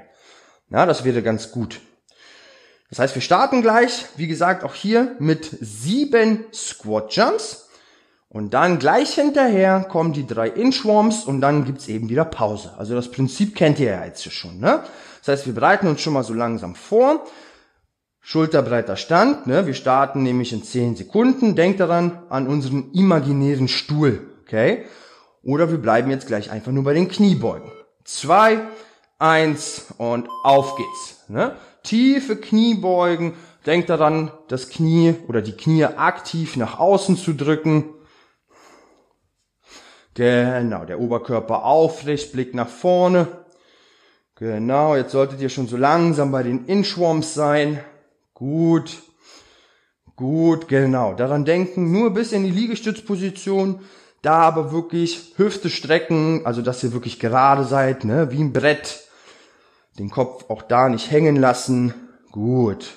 Ja, 0.71 0.87
das 0.87 1.05
wäre 1.05 1.23
ganz 1.23 1.53
gut. 1.53 1.81
Das 2.91 2.99
heißt, 2.99 3.15
wir 3.15 3.23
starten 3.23 3.63
gleich, 3.63 4.07
wie 4.17 4.27
gesagt, 4.27 4.65
auch 4.65 4.75
hier 4.75 5.15
mit 5.21 5.57
sieben 5.61 6.47
Squat 6.53 7.15
Jumps. 7.15 7.68
Und 8.31 8.53
dann 8.53 8.79
gleich 8.79 9.15
hinterher 9.15 9.87
kommen 9.89 10.13
die 10.13 10.27
drei 10.27 10.49
Inchworms 10.49 11.25
und 11.25 11.41
dann 11.41 11.65
gibt's 11.65 11.89
eben 11.89 12.11
wieder 12.11 12.27
Pause. 12.27 12.75
Also 12.77 12.95
das 12.95 13.11
Prinzip 13.11 13.55
kennt 13.55 13.81
ihr 13.81 13.91
ja 13.93 14.05
jetzt 14.05 14.31
schon. 14.31 14.61
Ne? 14.61 14.83
Das 15.21 15.29
heißt, 15.29 15.47
wir 15.47 15.55
bereiten 15.55 15.89
uns 15.89 16.03
schon 16.03 16.13
mal 16.13 16.25
so 16.25 16.35
langsam 16.35 16.75
vor. 16.75 17.25
Schulterbreiter 18.21 18.97
Stand. 18.97 19.47
Ne? 19.47 19.67
Wir 19.67 19.73
starten 19.73 20.23
nämlich 20.23 20.53
in 20.53 20.63
10 20.63 20.97
Sekunden. 20.97 21.57
Denkt 21.57 21.81
daran 21.81 22.23
an 22.29 22.47
unseren 22.47 22.93
imaginären 22.93 23.69
Stuhl. 23.69 24.29
Okay? 24.43 24.85
Oder 25.43 25.71
wir 25.71 25.79
bleiben 25.79 26.11
jetzt 26.11 26.27
gleich 26.27 26.51
einfach 26.51 26.73
nur 26.73 26.85
bei 26.85 26.93
den 26.93 27.09
Kniebeugen. 27.09 27.73
Zwei, 28.05 28.61
eins 29.19 29.87
und 29.97 30.29
auf 30.45 30.77
geht's. 30.77 31.25
Ne? 31.29 31.57
Tiefe 31.83 32.37
Kniebeugen. 32.37 33.33
Denkt 33.65 33.89
daran, 33.89 34.31
das 34.49 34.69
Knie 34.69 35.15
oder 35.29 35.41
die 35.41 35.57
Knie 35.57 35.85
aktiv 35.85 36.57
nach 36.57 36.79
außen 36.79 37.17
zu 37.17 37.33
drücken. 37.33 37.95
Genau, 40.19 40.85
der 40.85 40.99
Oberkörper 40.99 41.65
aufrecht, 41.65 42.33
Blick 42.33 42.53
nach 42.53 42.67
vorne. 42.67 43.29
Genau, 44.35 44.97
jetzt 44.97 45.13
solltet 45.13 45.41
ihr 45.41 45.49
schon 45.49 45.69
so 45.69 45.77
langsam 45.77 46.33
bei 46.33 46.43
den 46.43 46.67
Inchworms 46.67 47.35
sein. 47.35 47.79
Gut. 48.35 49.01
Gut, 50.17 50.67
genau. 50.67 51.15
Daran 51.15 51.45
denken, 51.45 51.93
nur 51.93 52.15
bis 52.15 52.33
in 52.33 52.43
die 52.43 52.51
Liegestützposition. 52.51 53.79
Da 54.21 54.39
aber 54.39 54.73
wirklich 54.73 55.35
Hüfte 55.37 55.71
strecken, 55.71 56.45
also 56.45 56.63
dass 56.63 56.83
ihr 56.83 56.93
wirklich 56.93 57.21
gerade 57.21 57.63
seid, 57.63 58.03
ne, 58.03 58.33
wie 58.33 58.43
ein 58.43 58.53
Brett. 58.53 59.05
Den 60.01 60.11
Kopf 60.11 60.51
auch 60.51 60.63
da 60.63 60.89
nicht 60.89 61.13
hängen 61.13 61.37
lassen. 61.37 61.95
Gut. 62.33 62.91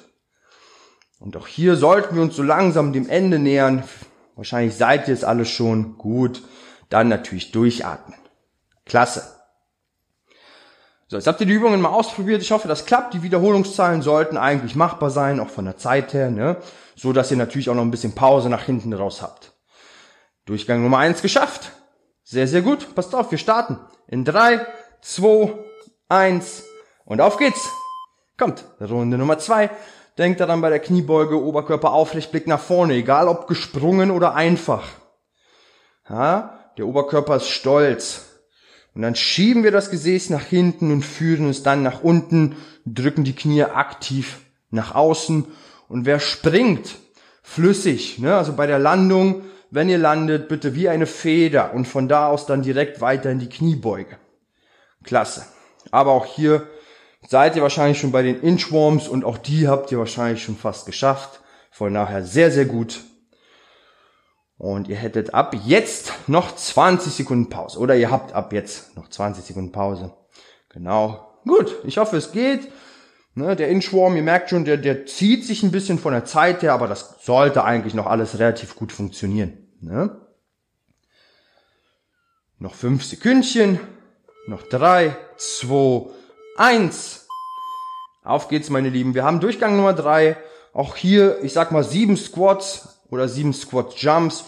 Und 1.19 1.37
auch 1.37 1.45
hier 1.45 1.75
sollten 1.75 2.15
wir 2.15 2.23
uns 2.23 2.35
so 2.35 2.41
langsam 2.41 2.93
dem 2.93 3.07
Ende 3.07 3.37
nähern. 3.37 3.83
Wahrscheinlich 4.35 4.75
seid 4.75 5.07
ihr 5.07 5.13
es 5.13 5.23
alle 5.23 5.45
schon. 5.45 5.99
Gut. 5.99 6.41
Dann 6.91 7.07
natürlich 7.07 7.51
durchatmen. 7.51 8.19
Klasse. 8.85 9.23
So, 11.07 11.17
jetzt 11.17 11.25
habt 11.25 11.39
ihr 11.41 11.47
die 11.47 11.53
Übungen 11.53 11.81
mal 11.81 11.89
ausprobiert. 11.89 12.41
Ich 12.41 12.51
hoffe, 12.51 12.67
das 12.67 12.85
klappt. 12.85 13.13
Die 13.13 13.23
Wiederholungszahlen 13.23 14.01
sollten 14.01 14.37
eigentlich 14.37 14.75
machbar 14.75 15.09
sein, 15.09 15.39
auch 15.39 15.49
von 15.49 15.65
der 15.65 15.77
Zeit 15.77 16.13
her, 16.13 16.29
ne? 16.29 16.57
So 16.95 17.13
dass 17.13 17.31
ihr 17.31 17.37
natürlich 17.37 17.69
auch 17.69 17.75
noch 17.75 17.81
ein 17.81 17.91
bisschen 17.91 18.13
Pause 18.13 18.49
nach 18.49 18.63
hinten 18.63 18.93
raus 18.93 19.21
habt. 19.21 19.53
Durchgang 20.45 20.83
Nummer 20.83 20.99
eins 20.99 21.21
geschafft. 21.21 21.71
Sehr, 22.23 22.47
sehr 22.47 22.61
gut. 22.61 22.93
Passt 22.93 23.15
auf, 23.15 23.31
wir 23.31 23.37
starten. 23.37 23.79
In 24.07 24.25
drei, 24.25 24.65
zwei, 25.01 25.53
eins 26.09 26.63
und 27.05 27.21
auf 27.21 27.37
geht's. 27.37 27.69
Kommt. 28.37 28.65
Runde 28.81 29.17
Nummer 29.17 29.39
zwei. 29.39 29.69
Denkt 30.17 30.41
daran 30.41 30.59
bei 30.59 30.69
der 30.69 30.79
Kniebeuge, 30.79 31.41
Oberkörper 31.41 31.93
aufrecht, 31.93 32.31
Blick 32.31 32.47
nach 32.47 32.59
vorne, 32.59 32.95
egal 32.95 33.29
ob 33.29 33.47
gesprungen 33.47 34.11
oder 34.11 34.35
einfach. 34.35 34.83
Ja, 36.09 36.60
der 36.77 36.87
Oberkörper 36.87 37.37
ist 37.37 37.49
stolz. 37.49 38.27
Und 38.93 39.03
dann 39.03 39.15
schieben 39.15 39.63
wir 39.63 39.71
das 39.71 39.89
Gesäß 39.89 40.29
nach 40.29 40.43
hinten 40.43 40.91
und 40.91 41.03
führen 41.03 41.49
es 41.49 41.63
dann 41.63 41.83
nach 41.83 42.03
unten, 42.03 42.55
drücken 42.85 43.23
die 43.23 43.35
Knie 43.35 43.63
aktiv 43.63 44.39
nach 44.69 44.95
außen. 44.95 45.45
Und 45.87 46.05
wer 46.05 46.19
springt, 46.19 46.97
flüssig, 47.41 48.19
ne? 48.19 48.35
also 48.35 48.53
bei 48.53 48.67
der 48.67 48.79
Landung, 48.79 49.43
wenn 49.69 49.89
ihr 49.89 49.97
landet, 49.97 50.49
bitte 50.49 50.75
wie 50.75 50.89
eine 50.89 51.05
Feder 51.05 51.73
und 51.73 51.87
von 51.87 52.09
da 52.09 52.27
aus 52.27 52.45
dann 52.45 52.61
direkt 52.61 52.99
weiter 52.99 53.31
in 53.31 53.39
die 53.39 53.49
Kniebeuge. 53.49 54.17
Klasse. 55.03 55.45
Aber 55.91 56.11
auch 56.11 56.25
hier 56.25 56.67
seid 57.27 57.55
ihr 57.55 57.61
wahrscheinlich 57.61 57.99
schon 57.99 58.11
bei 58.11 58.23
den 58.23 58.41
Inchworms 58.41 59.07
und 59.07 59.23
auch 59.23 59.37
die 59.37 59.67
habt 59.67 59.91
ihr 59.91 59.99
wahrscheinlich 59.99 60.43
schon 60.43 60.57
fast 60.57 60.85
geschafft. 60.85 61.41
Von 61.71 61.93
daher 61.93 62.23
sehr, 62.23 62.51
sehr 62.51 62.65
gut. 62.65 63.01
Und 64.61 64.87
ihr 64.87 64.95
hättet 64.95 65.33
ab 65.33 65.55
jetzt 65.65 66.13
noch 66.27 66.55
20 66.55 67.11
Sekunden 67.11 67.49
Pause. 67.49 67.79
Oder 67.79 67.95
ihr 67.95 68.11
habt 68.11 68.33
ab 68.33 68.53
jetzt 68.53 68.95
noch 68.95 69.09
20 69.09 69.43
Sekunden 69.43 69.71
Pause. 69.71 70.13
Genau. 70.69 71.33
Gut, 71.47 71.77
ich 71.83 71.97
hoffe, 71.97 72.17
es 72.17 72.31
geht. 72.31 72.71
Ne, 73.33 73.55
der 73.55 73.69
Inchworm, 73.69 74.15
ihr 74.15 74.21
merkt 74.21 74.51
schon, 74.51 74.63
der, 74.63 74.77
der 74.77 75.07
zieht 75.07 75.45
sich 75.45 75.63
ein 75.63 75.71
bisschen 75.71 75.97
von 75.97 76.13
der 76.13 76.25
Zeit 76.25 76.61
her, 76.61 76.73
aber 76.73 76.87
das 76.87 77.15
sollte 77.23 77.63
eigentlich 77.63 77.95
noch 77.95 78.05
alles 78.05 78.37
relativ 78.37 78.75
gut 78.75 78.91
funktionieren. 78.91 79.57
Ne? 79.79 80.15
Noch 82.59 82.75
fünf 82.75 83.03
Sekündchen. 83.03 83.79
Noch 84.45 84.61
drei, 84.61 85.17
zwei, 85.37 86.05
eins. 86.55 87.27
Auf 88.23 88.47
geht's, 88.47 88.69
meine 88.69 88.89
Lieben. 88.89 89.15
Wir 89.15 89.23
haben 89.23 89.39
Durchgang 89.39 89.75
Nummer 89.75 89.93
drei. 89.93 90.37
Auch 90.71 90.95
hier, 90.95 91.43
ich 91.43 91.51
sag 91.51 91.71
mal, 91.71 91.83
sieben 91.83 92.15
Squats 92.15 92.90
oder 93.11 93.29
sieben 93.29 93.53
Squat 93.53 93.95
Jumps, 93.97 94.45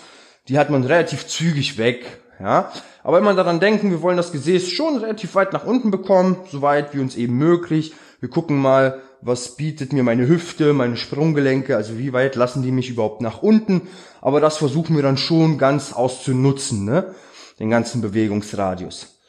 die 0.48 0.58
hat 0.58 0.72
man 0.72 0.84
relativ 0.84 1.28
zügig 1.28 1.78
weg. 1.78 2.06
Ja, 2.40 2.72
aber 3.04 3.18
wenn 3.18 3.24
man 3.24 3.38
daran 3.38 3.60
denken, 3.60 3.92
wir 3.92 4.02
wollen 4.02 4.18
das 4.18 4.32
Gesäß 4.32 4.70
schon 4.70 4.98
relativ 4.98 5.36
weit 5.36 5.54
nach 5.54 5.66
unten 5.66 5.92
bekommen, 5.92 6.38
soweit 6.50 6.94
wie 6.94 7.00
uns 7.00 7.16
eben 7.16 7.38
möglich. 7.38 7.94
Wir 8.20 8.30
gucken 8.30 8.58
mal, 8.58 9.02
was 9.22 9.56
bietet 9.56 9.94
mir 9.94 10.04
meine 10.04 10.28
Hüfte, 10.28 10.74
meine 10.74 10.98
Sprunggelenke, 10.98 11.76
also 11.76 11.98
wie 11.98 12.12
weit 12.12 12.36
lassen 12.36 12.64
die 12.64 12.72
mich 12.72 12.90
überhaupt 12.90 13.22
nach 13.22 13.44
unten. 13.44 13.88
Aber 14.22 14.42
das 14.42 14.58
versuchen 14.58 14.96
wir 14.96 15.04
dann 15.04 15.18
schon 15.18 15.58
ganz 15.58 15.94
auszunutzen, 15.94 16.86
ne? 16.86 17.14
den 17.60 17.70
ganzen 17.70 18.02
Bewegungsradius. 18.02 19.20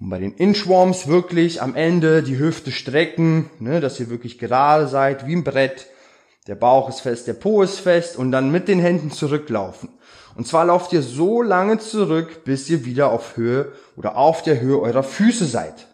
Und 0.00 0.10
bei 0.10 0.18
den 0.18 0.32
Inchworms 0.32 1.06
wirklich 1.06 1.62
am 1.62 1.76
Ende 1.76 2.22
die 2.22 2.38
Hüfte 2.38 2.72
strecken, 2.72 3.50
ne, 3.60 3.80
dass 3.80 4.00
ihr 4.00 4.10
wirklich 4.10 4.38
gerade 4.38 4.88
seid, 4.88 5.26
wie 5.26 5.36
ein 5.36 5.44
Brett. 5.44 5.86
Der 6.46 6.54
Bauch 6.54 6.90
ist 6.90 7.00
fest, 7.00 7.26
der 7.26 7.32
Po 7.32 7.62
ist 7.62 7.80
fest 7.80 8.16
und 8.16 8.30
dann 8.30 8.50
mit 8.50 8.68
den 8.68 8.78
Händen 8.78 9.10
zurücklaufen. 9.10 9.88
Und 10.36 10.46
zwar 10.46 10.66
lauft 10.66 10.92
ihr 10.92 11.02
so 11.02 11.40
lange 11.40 11.78
zurück, 11.78 12.44
bis 12.44 12.68
ihr 12.68 12.84
wieder 12.84 13.10
auf 13.10 13.36
Höhe 13.36 13.72
oder 13.96 14.16
auf 14.16 14.42
der 14.42 14.60
Höhe 14.60 14.78
eurer 14.78 15.02
Füße 15.02 15.46
seid. 15.46 15.86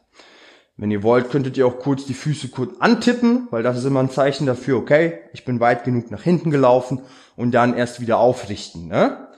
Wenn 0.76 0.90
ihr 0.90 1.02
wollt, 1.02 1.30
könntet 1.30 1.56
ihr 1.56 1.66
auch 1.66 1.78
kurz 1.78 2.06
die 2.06 2.14
Füße 2.14 2.48
kurz 2.48 2.80
antippen, 2.80 3.48
weil 3.50 3.62
das 3.62 3.78
ist 3.78 3.84
immer 3.84 4.00
ein 4.00 4.10
Zeichen 4.10 4.46
dafür, 4.46 4.78
okay, 4.78 5.20
ich 5.34 5.44
bin 5.44 5.60
weit 5.60 5.84
genug 5.84 6.10
nach 6.10 6.22
hinten 6.22 6.50
gelaufen 6.50 7.02
und 7.36 7.52
dann 7.52 7.76
erst 7.76 8.00
wieder 8.00 8.18
aufrichten. 8.18 8.88
Ne? 8.88 9.28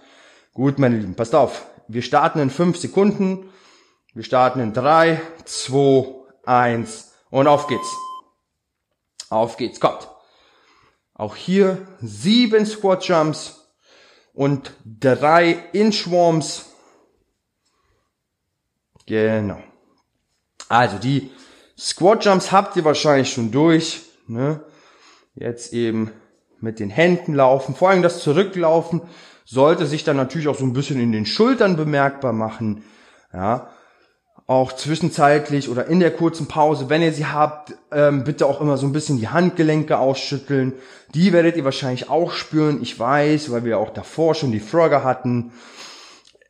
Gut, 0.55 0.79
meine 0.79 0.96
Lieben, 0.96 1.14
passt 1.14 1.35
auf. 1.35 1.66
Wir 1.88 2.03
starten 2.03 2.38
in 2.38 2.48
fünf 2.48 2.79
Sekunden. 2.79 3.51
Wir 4.14 4.22
starten 4.22 4.61
in 4.61 4.72
drei, 4.72 5.20
zwei, 5.44 6.14
eins 6.44 7.12
und 7.31 7.48
auf 7.48 7.66
geht's. 7.66 7.96
Auf 9.29 9.57
geht's, 9.57 9.81
kommt. 9.81 10.12
Auch 11.22 11.37
hier 11.37 11.78
sieben 12.00 12.66
Squat 12.66 13.04
Jumps 13.04 13.68
und 14.35 14.72
drei 14.85 15.52
Inchworms. 15.72 16.66
Genau. 19.06 19.61
Also 20.68 20.98
die 20.98 21.30
Squat 21.78 22.24
Jumps 22.24 22.50
habt 22.50 22.74
ihr 22.74 22.85
wahrscheinlich 22.85 23.32
schon 23.32 23.52
durch. 23.52 24.02
Ne? 24.26 24.64
Jetzt 25.37 25.72
eben 25.72 26.11
mit 26.58 26.80
den 26.80 26.90
Händen 26.90 27.35
laufen. 27.35 27.76
Vor 27.76 27.90
allem 27.90 28.02
das 28.02 28.18
Zurücklaufen 28.18 29.02
sollte 29.44 29.87
sich 29.87 30.02
dann 30.02 30.16
natürlich 30.16 30.48
auch 30.48 30.58
so 30.58 30.64
ein 30.64 30.72
bisschen 30.72 30.98
in 30.98 31.12
den 31.12 31.24
Schultern 31.24 31.76
bemerkbar 31.76 32.32
machen. 32.32 32.82
Ja, 33.32 33.70
auch 34.53 34.73
zwischenzeitlich 34.73 35.69
oder 35.69 35.87
in 35.87 36.01
der 36.01 36.11
kurzen 36.11 36.47
Pause, 36.47 36.88
wenn 36.88 37.03
ihr 37.03 37.12
sie 37.12 37.27
habt, 37.27 37.75
ähm, 37.91 38.25
bitte 38.25 38.47
auch 38.47 38.61
immer 38.61 38.77
so 38.77 38.87
ein 38.87 38.93
bisschen 38.93 39.19
die 39.19 39.29
Handgelenke 39.29 39.99
ausschütteln. 39.99 40.75
Die 41.15 41.33
werdet 41.33 41.57
ihr 41.57 41.65
wahrscheinlich 41.65 42.11
auch 42.11 42.33
spüren. 42.33 42.81
Ich 42.83 42.99
weiß, 42.99 43.51
weil 43.51 43.65
wir 43.65 43.79
auch 43.79 43.91
davor 43.91 44.35
schon 44.35 44.53
die 44.53 44.61
Frogger 44.61 45.05
hatten. 45.05 45.53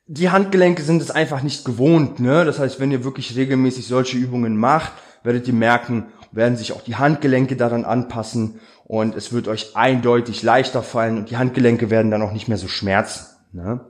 Die 0.07 0.31
Handgelenke 0.31 0.83
sind 0.83 1.01
es 1.01 1.11
einfach 1.11 1.43
nicht 1.43 1.65
gewohnt. 1.65 2.21
Ne? 2.21 2.45
Das 2.45 2.59
heißt, 2.59 2.81
wenn 2.81 2.91
ihr 2.91 3.05
wirklich 3.05 3.37
regelmäßig 3.37 3.87
solche 3.87 4.19
Übungen 4.19 4.57
macht, 4.57 4.93
werdet 5.23 5.47
ihr 5.47 5.55
merken, 5.55 6.07
werden 6.33 6.57
sich 6.57 6.73
auch 6.73 6.83
die 6.83 6.97
Handgelenke 6.97 7.57
daran 7.57 7.85
anpassen 7.85 8.61
und 8.85 9.15
es 9.15 9.33
wird 9.33 9.49
euch 9.49 9.77
eindeutig 9.77 10.43
leichter 10.43 10.83
fallen 10.83 11.19
und 11.19 11.31
die 11.31 11.37
Handgelenke 11.37 11.89
werden 11.89 12.11
dann 12.11 12.23
auch 12.23 12.33
nicht 12.33 12.49
mehr 12.49 12.59
so 12.59 12.69
schmerzen. 12.69 13.27
Ne? 13.53 13.81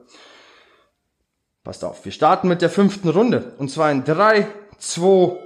Passt 1.65 1.85
auf, 1.85 2.05
wir 2.05 2.11
starten 2.11 2.49
mit 2.49 2.61
der 2.61 2.71
fünften 2.71 3.09
Runde. 3.09 3.55
Und 3.59 3.71
zwar 3.71 3.93
in 3.93 4.03
3, 4.03 4.49
2, 4.79 5.39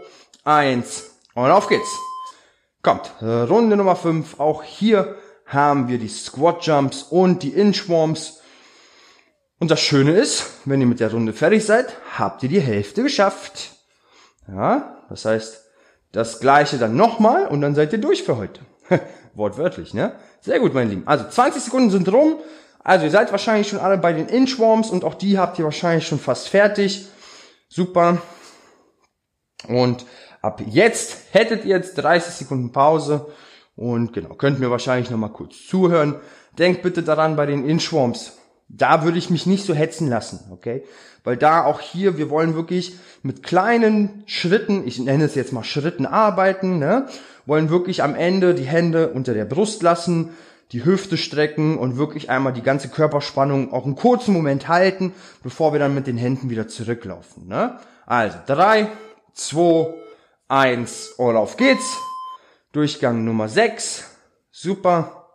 1 0.45 1.11
und 1.35 1.51
auf 1.51 1.69
geht's. 1.69 1.95
Kommt, 2.81 3.13
Runde 3.21 3.77
Nummer 3.77 3.97
5. 3.97 4.41
Auch 4.41 4.63
hier 4.63 5.17
haben 5.45 5.89
wir 5.89 5.99
die 5.99 6.09
Squat 6.09 6.65
Jumps 6.65 7.03
und 7.03 7.43
die 7.43 7.51
Inchworms. 7.51 8.41
Und 9.59 9.71
das 9.71 9.81
Schöne 9.81 10.13
ist, 10.13 10.47
wenn 10.65 10.81
ihr 10.81 10.87
mit 10.87 11.01
der 11.01 11.13
Runde 11.13 11.35
fertig 11.35 11.67
seid, 11.67 11.95
habt 12.17 12.43
ihr 12.43 12.49
die 12.49 12.61
Hälfte 12.61 13.03
geschafft. 13.03 13.73
Ja, 14.49 15.03
das 15.11 15.27
heißt, 15.27 15.65
das 16.13 16.41
gleiche 16.41 16.79
dann 16.79 16.97
nochmal 16.97 17.47
und 17.47 17.61
dann 17.61 17.75
seid 17.75 17.93
ihr 17.93 18.01
durch 18.01 18.23
für 18.23 18.39
heute. 18.39 18.61
Wortwörtlich, 19.35 19.93
ne? 19.93 20.15
Sehr 20.41 20.61
gut, 20.61 20.73
meine 20.73 20.89
Lieben. 20.89 21.07
Also 21.07 21.29
20 21.29 21.63
Sekunden 21.63 21.91
sind 21.91 22.11
rum. 22.11 22.37
Also 22.87 23.07
ihr 23.07 23.11
seid 23.11 23.33
wahrscheinlich 23.33 23.66
schon 23.66 23.81
alle 23.81 23.99
bei 23.99 24.12
den 24.12 24.29
Inchworms 24.29 24.90
und 24.90 25.03
auch 25.03 25.14
die 25.14 25.40
habt 25.40 25.59
ihr 25.59 25.64
wahrscheinlich 25.64 26.07
schon 26.07 26.20
fast 26.20 26.49
fertig. 26.49 27.09
Super. 27.68 28.22
Und 29.66 30.07
ab 30.40 30.62
jetzt 30.64 31.16
hättet 31.33 31.64
ihr 31.64 31.75
jetzt 31.79 31.96
30 31.96 32.33
Sekunden 32.33 32.70
Pause 32.70 33.27
und 33.75 34.12
genau, 34.12 34.35
könnt 34.35 34.61
mir 34.61 34.70
wahrscheinlich 34.70 35.11
nochmal 35.11 35.33
kurz 35.33 35.66
zuhören. 35.66 36.14
Denkt 36.61 36.83
bitte 36.83 37.03
daran 37.03 37.35
bei 37.35 37.46
den 37.46 37.68
Inchworms. 37.68 38.38
Da 38.68 39.03
würde 39.03 39.18
ich 39.18 39.31
mich 39.31 39.46
nicht 39.46 39.66
so 39.66 39.75
hetzen 39.75 40.09
lassen, 40.09 40.53
okay? 40.53 40.85
Weil 41.25 41.37
da 41.37 41.64
auch 41.64 41.81
hier, 41.81 42.18
wir 42.18 42.31
wollen 42.31 42.55
wirklich 42.55 42.94
mit 43.25 43.42
kleinen 43.42 44.22
Schritten, 44.27 44.87
ich 44.87 45.01
nenne 45.01 45.25
es 45.25 45.35
jetzt 45.35 45.53
mal 45.53 45.64
Schritten 45.64 46.07
arbeiten, 46.07 46.79
ne? 46.79 47.09
Wollen 47.46 47.68
wirklich 47.68 48.05
am 48.05 48.14
Ende 48.14 48.55
die 48.55 48.62
Hände 48.62 49.09
unter 49.09 49.35
der 49.35 49.44
Brust 49.44 49.83
lassen, 49.83 50.37
die 50.73 50.85
Hüfte 50.85 51.17
strecken 51.17 51.79
und 51.79 51.97
wirklich 51.97 52.31
einmal 52.31 52.53
die 52.53 52.63
ganze 52.63 52.89
Körperspannung 52.89 53.73
auch 53.73 53.85
einen 53.85 53.97
kurzen 53.97 54.33
Moment 54.33 54.69
halten, 54.69 55.13
bevor 55.43 55.73
wir 55.73 55.79
dann 55.79 55.95
mit 55.95 56.07
den 56.07 56.17
Händen 56.17 56.51
wieder 56.51 56.69
zurücklaufen. 56.69 57.47
Ne? 57.47 57.79
Also 58.05 58.39
drei, 58.47 58.89
zwei, 59.33 59.95
eins 60.49 61.09
und 61.17 61.37
auf 61.37 61.57
geht's. 61.57 61.97
Durchgang 62.73 63.25
Nummer 63.25 63.49
sechs, 63.49 64.05
Super. 64.59 65.27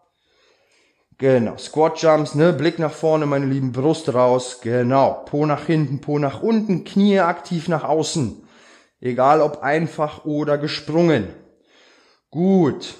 Genau, 1.19 1.55
Squat 1.57 2.01
Jumps, 2.01 2.33
ne, 2.33 2.51
Blick 2.53 2.79
nach 2.79 2.91
vorne, 2.91 3.27
meine 3.27 3.45
lieben, 3.45 3.71
Brust 3.71 4.11
raus, 4.11 4.61
genau, 4.61 5.23
Po 5.25 5.45
nach 5.45 5.67
hinten, 5.67 6.01
Po 6.01 6.17
nach 6.17 6.41
unten, 6.41 6.83
Knie 6.85 7.19
aktiv 7.19 7.67
nach 7.67 7.83
außen. 7.83 8.41
Egal 8.99 9.41
ob 9.41 9.61
einfach 9.61 10.25
oder 10.25 10.57
gesprungen. 10.57 11.27
Gut. 12.31 12.95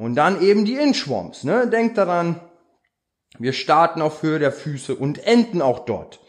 Und 0.00 0.14
dann 0.14 0.40
eben 0.40 0.64
die 0.64 0.76
Inchworms. 0.76 1.44
Ne? 1.44 1.68
Denkt 1.68 1.98
daran, 1.98 2.40
wir 3.38 3.52
starten 3.52 4.00
auf 4.00 4.22
Höhe 4.22 4.38
der 4.38 4.50
Füße 4.50 4.94
und 4.94 5.26
enden 5.26 5.60
auch 5.60 5.80
dort. 5.80 6.20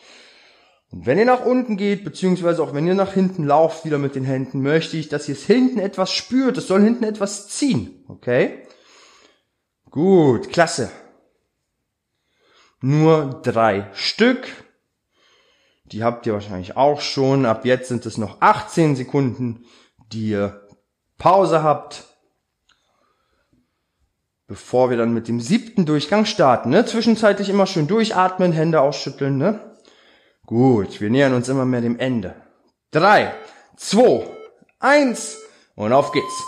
Und 0.90 1.06
wenn 1.06 1.18
ihr 1.18 1.24
nach 1.24 1.46
unten 1.46 1.78
geht, 1.78 2.04
beziehungsweise 2.04 2.62
auch 2.62 2.74
wenn 2.74 2.86
ihr 2.86 2.96
nach 2.96 3.14
hinten 3.14 3.46
lauft, 3.46 3.86
wieder 3.86 3.98
mit 3.98 4.16
den 4.16 4.26
Händen, 4.26 4.62
möchte 4.62 4.98
ich, 4.98 5.08
dass 5.08 5.30
ihr 5.30 5.36
es 5.36 5.46
hinten 5.46 5.80
etwas 5.80 6.12
spürt. 6.12 6.58
Es 6.58 6.68
soll 6.68 6.82
hinten 6.82 7.06
etwas 7.06 7.48
ziehen. 7.48 8.04
Okay? 8.10 8.68
Gut, 9.90 10.50
klasse. 10.50 10.92
Nur 12.82 13.40
drei 13.42 13.90
Stück. 13.94 14.50
Die 15.86 16.04
habt 16.04 16.26
ihr 16.26 16.34
wahrscheinlich 16.34 16.76
auch 16.76 17.00
schon. 17.00 17.46
Ab 17.46 17.64
jetzt 17.64 17.88
sind 17.88 18.06
es 18.06 18.18
noch 18.18 18.42
18 18.42 18.98
Sekunden, 18.98 19.64
die 20.12 20.32
ihr 20.32 20.68
Pause 21.18 21.64
habt 21.64 22.11
bevor 24.52 24.90
wir 24.90 24.98
dann 24.98 25.14
mit 25.14 25.30
dem 25.30 25.40
siebten 25.40 25.86
Durchgang 25.86 26.26
starten. 26.26 26.72
Ne? 26.72 26.86
Zwischenzeitlich 26.86 27.48
immer 27.48 27.66
schön 27.66 27.88
durchatmen, 27.88 28.52
Hände 28.52 28.82
ausschütteln. 28.82 29.38
Ne? 29.38 29.78
Gut, 30.46 31.00
wir 31.00 31.10
nähern 31.10 31.34
uns 31.34 31.48
immer 31.48 31.64
mehr 31.64 31.80
dem 31.80 31.98
Ende. 31.98 32.36
Drei, 32.92 33.34
zwei, 33.78 34.28
eins 34.78 35.38
und 35.76 35.94
auf 35.94 36.12
geht's. 36.12 36.44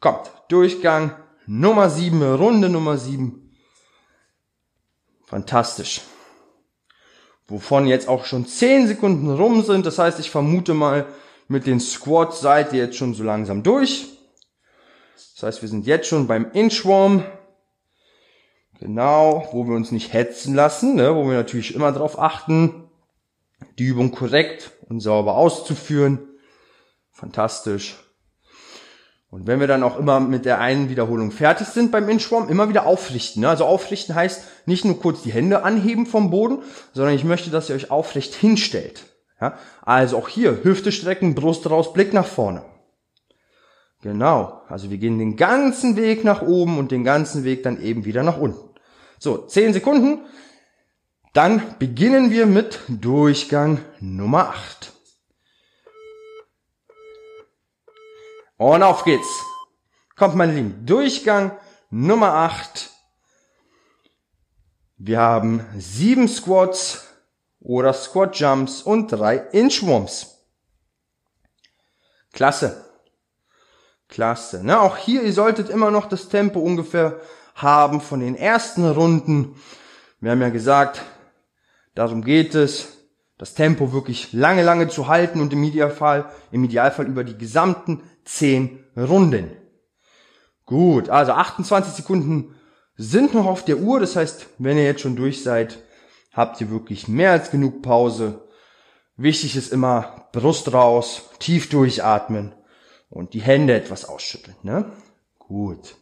Kommt, 0.00 0.28
Durchgang 0.48 1.14
Nummer 1.46 1.88
sieben, 1.88 2.20
Runde 2.20 2.68
Nummer 2.68 2.98
sieben. 2.98 3.54
Fantastisch. 5.24 6.00
Wovon 7.46 7.86
jetzt 7.86 8.08
auch 8.08 8.24
schon 8.24 8.48
zehn 8.48 8.88
Sekunden 8.88 9.30
rum 9.30 9.62
sind. 9.62 9.86
Das 9.86 10.00
heißt, 10.00 10.18
ich 10.18 10.32
vermute 10.32 10.74
mal, 10.74 11.06
mit 11.46 11.68
den 11.68 11.78
Squats 11.78 12.40
seid 12.40 12.72
ihr 12.72 12.86
jetzt 12.86 12.96
schon 12.96 13.14
so 13.14 13.22
langsam 13.22 13.62
durch. 13.62 14.16
Das 15.36 15.44
heißt, 15.44 15.62
wir 15.62 15.68
sind 15.68 15.86
jetzt 15.86 16.08
schon 16.08 16.26
beim 16.26 16.50
Inchworm. 16.50 17.22
Genau, 18.80 19.48
wo 19.52 19.66
wir 19.66 19.74
uns 19.74 19.90
nicht 19.90 20.12
hetzen 20.12 20.54
lassen, 20.54 20.96
ne, 20.96 21.14
wo 21.14 21.24
wir 21.24 21.34
natürlich 21.34 21.74
immer 21.74 21.92
darauf 21.92 22.18
achten, 22.18 22.90
die 23.78 23.84
Übung 23.84 24.10
korrekt 24.10 24.72
und 24.88 25.00
sauber 25.00 25.36
auszuführen. 25.36 26.18
Fantastisch. 27.10 27.96
Und 29.30 29.46
wenn 29.46 29.60
wir 29.60 29.66
dann 29.66 29.82
auch 29.82 29.98
immer 29.98 30.20
mit 30.20 30.44
der 30.44 30.60
einen 30.60 30.88
Wiederholung 30.88 31.30
fertig 31.30 31.66
sind 31.66 31.90
beim 31.90 32.08
Inchworm, 32.08 32.48
immer 32.48 32.68
wieder 32.68 32.86
aufrichten. 32.86 33.42
Ne? 33.42 33.48
Also 33.48 33.64
aufrichten 33.64 34.14
heißt 34.14 34.44
nicht 34.66 34.84
nur 34.84 35.00
kurz 35.00 35.22
die 35.22 35.32
Hände 35.32 35.62
anheben 35.62 36.06
vom 36.06 36.30
Boden, 36.30 36.58
sondern 36.92 37.14
ich 37.14 37.24
möchte, 37.24 37.50
dass 37.50 37.68
ihr 37.68 37.76
euch 37.76 37.90
aufrecht 37.90 38.34
hinstellt. 38.34 39.04
Ja? 39.40 39.58
Also 39.82 40.16
auch 40.16 40.28
hier 40.28 40.62
Hüfte 40.62 40.92
strecken, 40.92 41.34
Brust 41.34 41.68
raus, 41.68 41.92
Blick 41.92 42.12
nach 42.12 42.26
vorne. 42.26 42.64
Genau. 44.02 44.62
Also 44.68 44.90
wir 44.90 44.98
gehen 44.98 45.18
den 45.18 45.36
ganzen 45.36 45.96
Weg 45.96 46.22
nach 46.22 46.42
oben 46.42 46.78
und 46.78 46.92
den 46.92 47.02
ganzen 47.02 47.44
Weg 47.44 47.62
dann 47.62 47.82
eben 47.82 48.04
wieder 48.04 48.22
nach 48.22 48.38
unten. 48.38 48.65
So, 49.18 49.38
10 49.46 49.72
Sekunden. 49.72 50.26
Dann 51.32 51.78
beginnen 51.78 52.30
wir 52.30 52.46
mit 52.46 52.80
Durchgang 52.88 53.84
Nummer 54.00 54.48
8. 54.50 54.92
Und 58.56 58.82
auf 58.82 59.04
geht's. 59.04 59.28
Kommt 60.16 60.34
meine 60.34 60.54
Lieben, 60.54 60.86
Durchgang 60.86 61.58
Nummer 61.90 62.32
8. 62.32 62.90
Wir 64.96 65.20
haben 65.20 65.66
sieben 65.76 66.26
Squats 66.26 67.06
oder 67.60 67.92
Squat 67.92 68.38
Jumps 68.38 68.80
und 68.80 69.08
drei 69.08 69.36
Inchworms. 69.36 70.38
Klasse. 72.32 72.84
Klasse. 74.08 74.64
Ne, 74.64 74.80
auch 74.80 74.96
hier, 74.96 75.22
ihr 75.22 75.32
solltet 75.34 75.68
immer 75.68 75.90
noch 75.90 76.08
das 76.08 76.28
Tempo 76.28 76.60
ungefähr 76.60 77.20
haben 77.56 78.00
von 78.00 78.20
den 78.20 78.36
ersten 78.36 78.88
Runden. 78.88 79.56
Wir 80.20 80.30
haben 80.30 80.42
ja 80.42 80.50
gesagt, 80.50 81.02
darum 81.94 82.22
geht 82.22 82.54
es, 82.54 82.92
das 83.38 83.54
Tempo 83.54 83.92
wirklich 83.92 84.32
lange, 84.32 84.62
lange 84.62 84.88
zu 84.88 85.08
halten 85.08 85.40
und 85.40 85.52
im 85.52 85.64
Idealfall, 85.64 86.30
im 86.52 86.64
Idealfall 86.64 87.06
über 87.06 87.24
die 87.24 87.36
gesamten 87.36 88.02
10 88.24 88.84
Runden. 88.96 89.50
Gut, 90.64 91.10
also 91.10 91.32
28 91.32 91.92
Sekunden 91.92 92.54
sind 92.96 93.34
noch 93.34 93.46
auf 93.46 93.64
der 93.64 93.78
Uhr. 93.78 94.00
Das 94.00 94.16
heißt, 94.16 94.46
wenn 94.58 94.78
ihr 94.78 94.84
jetzt 94.84 95.02
schon 95.02 95.16
durch 95.16 95.42
seid, 95.42 95.78
habt 96.32 96.60
ihr 96.60 96.70
wirklich 96.70 97.08
mehr 97.08 97.32
als 97.32 97.50
genug 97.50 97.82
Pause. 97.82 98.48
Wichtig 99.16 99.56
ist 99.56 99.72
immer 99.72 100.28
Brust 100.32 100.72
raus, 100.72 101.30
tief 101.38 101.68
durchatmen 101.68 102.54
und 103.08 103.32
die 103.32 103.40
Hände 103.40 103.74
etwas 103.74 104.06
ausschütteln. 104.06 104.56
Ne? 104.62 104.90
Gut. 105.38 105.96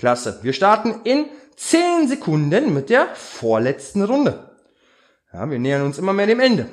Klasse. 0.00 0.38
Wir 0.40 0.54
starten 0.54 1.02
in 1.04 1.26
10 1.56 2.08
Sekunden 2.08 2.72
mit 2.72 2.88
der 2.88 3.14
vorletzten 3.14 4.02
Runde. 4.02 4.50
Ja, 5.30 5.50
wir 5.50 5.58
nähern 5.58 5.82
uns 5.82 5.98
immer 5.98 6.14
mehr 6.14 6.26
dem 6.26 6.40
Ende. 6.40 6.70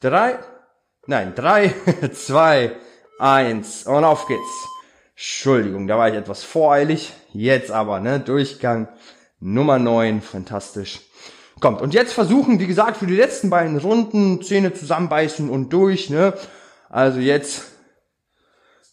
Drei, 0.00 0.40
nein, 1.06 1.34
drei, 1.36 1.72
zwei, 2.12 2.72
eins 3.20 3.86
und 3.86 4.02
auf 4.02 4.26
geht's. 4.26 4.40
Entschuldigung, 5.12 5.86
da 5.86 5.98
war 5.98 6.08
ich 6.08 6.16
etwas 6.16 6.42
voreilig. 6.42 7.12
Jetzt 7.32 7.70
aber, 7.70 8.00
ne, 8.00 8.18
Durchgang 8.18 8.88
Nummer 9.38 9.78
9, 9.78 10.20
fantastisch. 10.20 11.02
Kommt. 11.60 11.80
Und 11.80 11.94
jetzt 11.94 12.12
versuchen, 12.12 12.58
wie 12.58 12.66
gesagt, 12.66 12.96
für 12.96 13.06
die 13.06 13.14
letzten 13.14 13.50
beiden 13.50 13.78
Runden 13.78 14.42
Zähne 14.42 14.74
zusammenbeißen 14.74 15.48
und 15.48 15.72
durch, 15.72 16.10
ne. 16.10 16.34
Also 16.88 17.20
jetzt, 17.20 17.75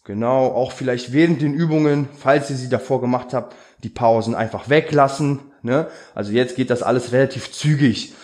genau, 0.04 0.46
auch 0.46 0.72
vielleicht 0.72 1.12
während 1.12 1.42
den 1.42 1.54
Übungen, 1.54 2.08
falls 2.16 2.50
ihr 2.50 2.56
sie 2.56 2.68
davor 2.68 3.00
gemacht 3.00 3.32
habt, 3.32 3.56
die 3.82 3.88
Pausen 3.88 4.34
einfach 4.34 4.68
weglassen, 4.68 5.40
ne. 5.62 5.88
Also 6.14 6.32
jetzt 6.32 6.56
geht 6.56 6.70
das 6.70 6.82
alles 6.82 7.12
relativ 7.12 7.52
zügig. 7.52 8.14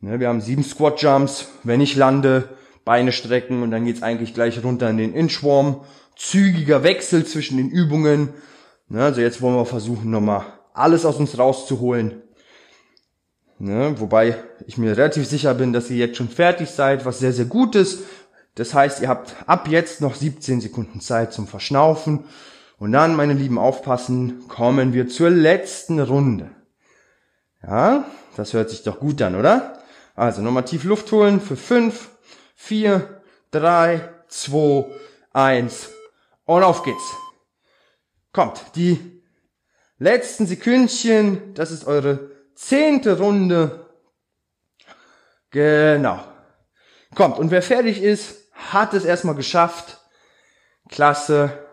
Ne, 0.00 0.18
wir 0.18 0.28
haben 0.28 0.40
sieben 0.40 0.64
Squat 0.64 1.02
Jumps. 1.02 1.48
Wenn 1.62 1.80
ich 1.80 1.94
lande, 1.94 2.48
Beine 2.86 3.12
strecken 3.12 3.62
und 3.62 3.70
dann 3.70 3.84
geht's 3.84 4.02
eigentlich 4.02 4.32
gleich 4.32 4.62
runter 4.64 4.88
in 4.88 4.96
den 4.96 5.12
Inchworm 5.12 5.82
zügiger 6.16 6.82
Wechsel 6.82 7.26
zwischen 7.26 7.58
den 7.58 7.68
Übungen. 7.68 8.30
Ne, 8.88 9.04
also 9.04 9.20
jetzt 9.20 9.42
wollen 9.42 9.56
wir 9.56 9.66
versuchen, 9.66 10.10
nochmal 10.10 10.46
alles 10.72 11.04
aus 11.04 11.16
uns 11.16 11.38
rauszuholen. 11.38 12.22
Ne, 13.58 13.94
wobei 13.98 14.36
ich 14.66 14.78
mir 14.78 14.96
relativ 14.96 15.26
sicher 15.26 15.52
bin, 15.52 15.74
dass 15.74 15.90
ihr 15.90 15.98
jetzt 15.98 16.16
schon 16.16 16.30
fertig 16.30 16.70
seid, 16.70 17.04
was 17.04 17.18
sehr, 17.18 17.34
sehr 17.34 17.44
gut 17.44 17.74
ist. 17.74 18.00
Das 18.54 18.74
heißt, 18.74 19.00
ihr 19.00 19.08
habt 19.08 19.36
ab 19.46 19.68
jetzt 19.68 20.00
noch 20.00 20.14
17 20.14 20.60
Sekunden 20.60 21.00
Zeit 21.00 21.32
zum 21.32 21.46
Verschnaufen. 21.46 22.24
Und 22.78 22.92
dann, 22.92 23.14
meine 23.14 23.34
Lieben, 23.34 23.58
aufpassen, 23.58 24.48
kommen 24.48 24.92
wir 24.92 25.08
zur 25.08 25.30
letzten 25.30 26.00
Runde. 26.00 26.50
Ja, 27.62 28.04
das 28.36 28.52
hört 28.54 28.70
sich 28.70 28.82
doch 28.82 28.98
gut 28.98 29.20
an, 29.22 29.34
oder? 29.34 29.78
Also 30.14 30.42
nochmal 30.42 30.64
tief 30.64 30.84
Luft 30.84 31.12
holen 31.12 31.40
für 31.40 31.56
5, 31.56 32.08
4, 32.56 33.22
3, 33.50 34.08
2, 34.28 34.86
1 35.32 35.90
und 36.44 36.62
auf 36.62 36.82
geht's. 36.82 37.14
Kommt, 38.32 38.64
die 38.76 39.22
letzten 39.98 40.46
Sekündchen, 40.46 41.54
das 41.54 41.70
ist 41.70 41.86
eure 41.86 42.30
zehnte 42.54 43.18
Runde. 43.18 43.86
Genau. 45.50 46.29
Kommt, 47.14 47.38
und 47.38 47.50
wer 47.50 47.62
fertig 47.62 48.02
ist, 48.02 48.50
hat 48.52 48.94
es 48.94 49.04
erstmal 49.04 49.34
geschafft. 49.34 49.98
Klasse. 50.88 51.66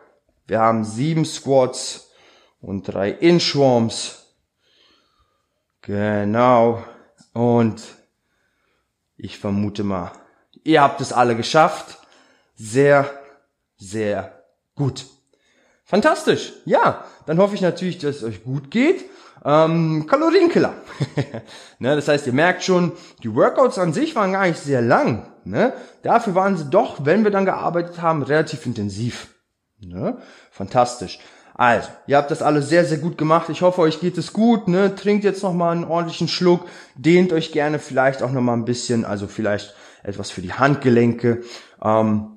Wir 0.46 0.60
haben 0.60 0.84
sieben 0.84 1.26
Squats 1.26 2.12
und 2.62 2.84
drei 2.84 3.12
Inchworms. 3.12 4.34
Genau. 5.82 6.84
Und 7.34 7.82
ich 9.18 9.38
vermute 9.38 9.84
mal, 9.84 10.12
ihr 10.64 10.82
habt 10.82 11.02
es 11.02 11.14
alle 11.14 11.36
geschafft. 11.36 11.98
Sehr, 12.56 13.10
sehr 13.78 14.38
Gut. 14.78 15.08
Fantastisch. 15.84 16.54
Ja, 16.66 17.04
dann 17.26 17.40
hoffe 17.40 17.56
ich 17.56 17.62
natürlich, 17.62 17.98
dass 17.98 18.18
es 18.18 18.24
euch 18.24 18.44
gut 18.44 18.70
geht. 18.70 19.06
Ähm, 19.46 20.06
Kalorienkiller. 20.08 20.74
ne, 21.80 21.96
das 21.96 22.08
heißt, 22.08 22.28
ihr 22.28 22.34
merkt 22.34 22.64
schon, 22.64 22.92
die 23.24 23.34
Workouts 23.34 23.78
an 23.78 23.94
sich 23.94 24.16
waren 24.16 24.34
gar 24.34 24.48
nicht 24.48 24.60
sehr 24.60 24.82
lang. 24.82 25.32
Ne? 25.44 25.74
Dafür 26.04 26.36
waren 26.36 26.58
sie 26.58 26.70
doch, 26.70 27.06
wenn 27.06 27.24
wir 27.24 27.32
dann 27.32 27.46
gearbeitet 27.46 28.02
haben, 28.02 28.24
relativ 28.24 28.66
intensiv. 28.66 29.28
Ne? 29.80 30.18
Fantastisch. 30.52 31.20
Also, 31.54 31.90
ihr 32.06 32.18
habt 32.18 32.30
das 32.30 32.44
alles 32.44 32.70
sehr, 32.70 32.86
sehr 32.86 33.00
gut 33.00 33.18
gemacht. 33.18 33.50
Ich 33.50 33.64
hoffe, 33.64 33.82
euch 33.82 34.00
geht 34.00 34.18
es 34.18 34.32
gut. 34.32 34.68
Ne? 34.68 34.96
Trinkt 34.96 35.24
jetzt 35.24 35.42
nochmal 35.42 35.72
einen 35.72 35.86
ordentlichen 35.86 36.28
Schluck. 36.28 36.68
Dehnt 36.96 37.34
euch 37.34 37.52
gerne 37.52 37.80
vielleicht 37.80 38.22
auch 38.22 38.32
nochmal 38.32 38.58
ein 38.58 38.66
bisschen, 38.66 39.06
also 39.06 39.28
vielleicht 39.28 39.74
etwas 40.04 40.30
für 40.30 40.42
die 40.42 40.54
Handgelenke. 40.54 41.42
Ähm, 41.82 42.37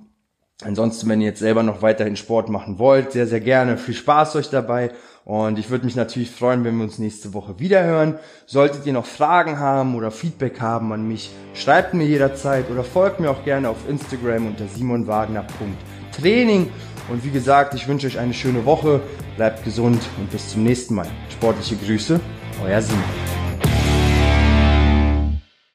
Ansonsten, 0.62 1.08
wenn 1.08 1.20
ihr 1.20 1.28
jetzt 1.28 1.40
selber 1.40 1.62
noch 1.62 1.82
weiterhin 1.82 2.16
Sport 2.16 2.48
machen 2.48 2.78
wollt, 2.78 3.12
sehr, 3.12 3.26
sehr 3.26 3.40
gerne. 3.40 3.78
Viel 3.78 3.94
Spaß 3.94 4.36
euch 4.36 4.50
dabei. 4.50 4.90
Und 5.24 5.58
ich 5.58 5.70
würde 5.70 5.84
mich 5.84 5.96
natürlich 5.96 6.30
freuen, 6.30 6.64
wenn 6.64 6.76
wir 6.76 6.84
uns 6.84 6.98
nächste 6.98 7.34
Woche 7.34 7.58
wieder 7.58 7.84
hören. 7.84 8.18
Solltet 8.46 8.86
ihr 8.86 8.92
noch 8.92 9.06
Fragen 9.06 9.58
haben 9.58 9.94
oder 9.94 10.10
Feedback 10.10 10.60
haben 10.60 10.92
an 10.92 11.06
mich, 11.06 11.30
schreibt 11.54 11.94
mir 11.94 12.04
jederzeit 12.04 12.70
oder 12.70 12.82
folgt 12.82 13.20
mir 13.20 13.30
auch 13.30 13.44
gerne 13.44 13.68
auf 13.68 13.88
Instagram 13.88 14.48
unter 14.48 14.66
simonwagner.training. 14.66 16.70
Und 17.08 17.24
wie 17.24 17.30
gesagt, 17.30 17.74
ich 17.74 17.86
wünsche 17.86 18.06
euch 18.06 18.18
eine 18.18 18.34
schöne 18.34 18.64
Woche, 18.64 19.00
bleibt 19.36 19.64
gesund 19.64 20.02
und 20.18 20.30
bis 20.30 20.50
zum 20.50 20.64
nächsten 20.64 20.94
Mal. 20.94 21.08
Sportliche 21.30 21.76
Grüße, 21.76 22.20
euer 22.64 22.82
Simon. 22.82 23.49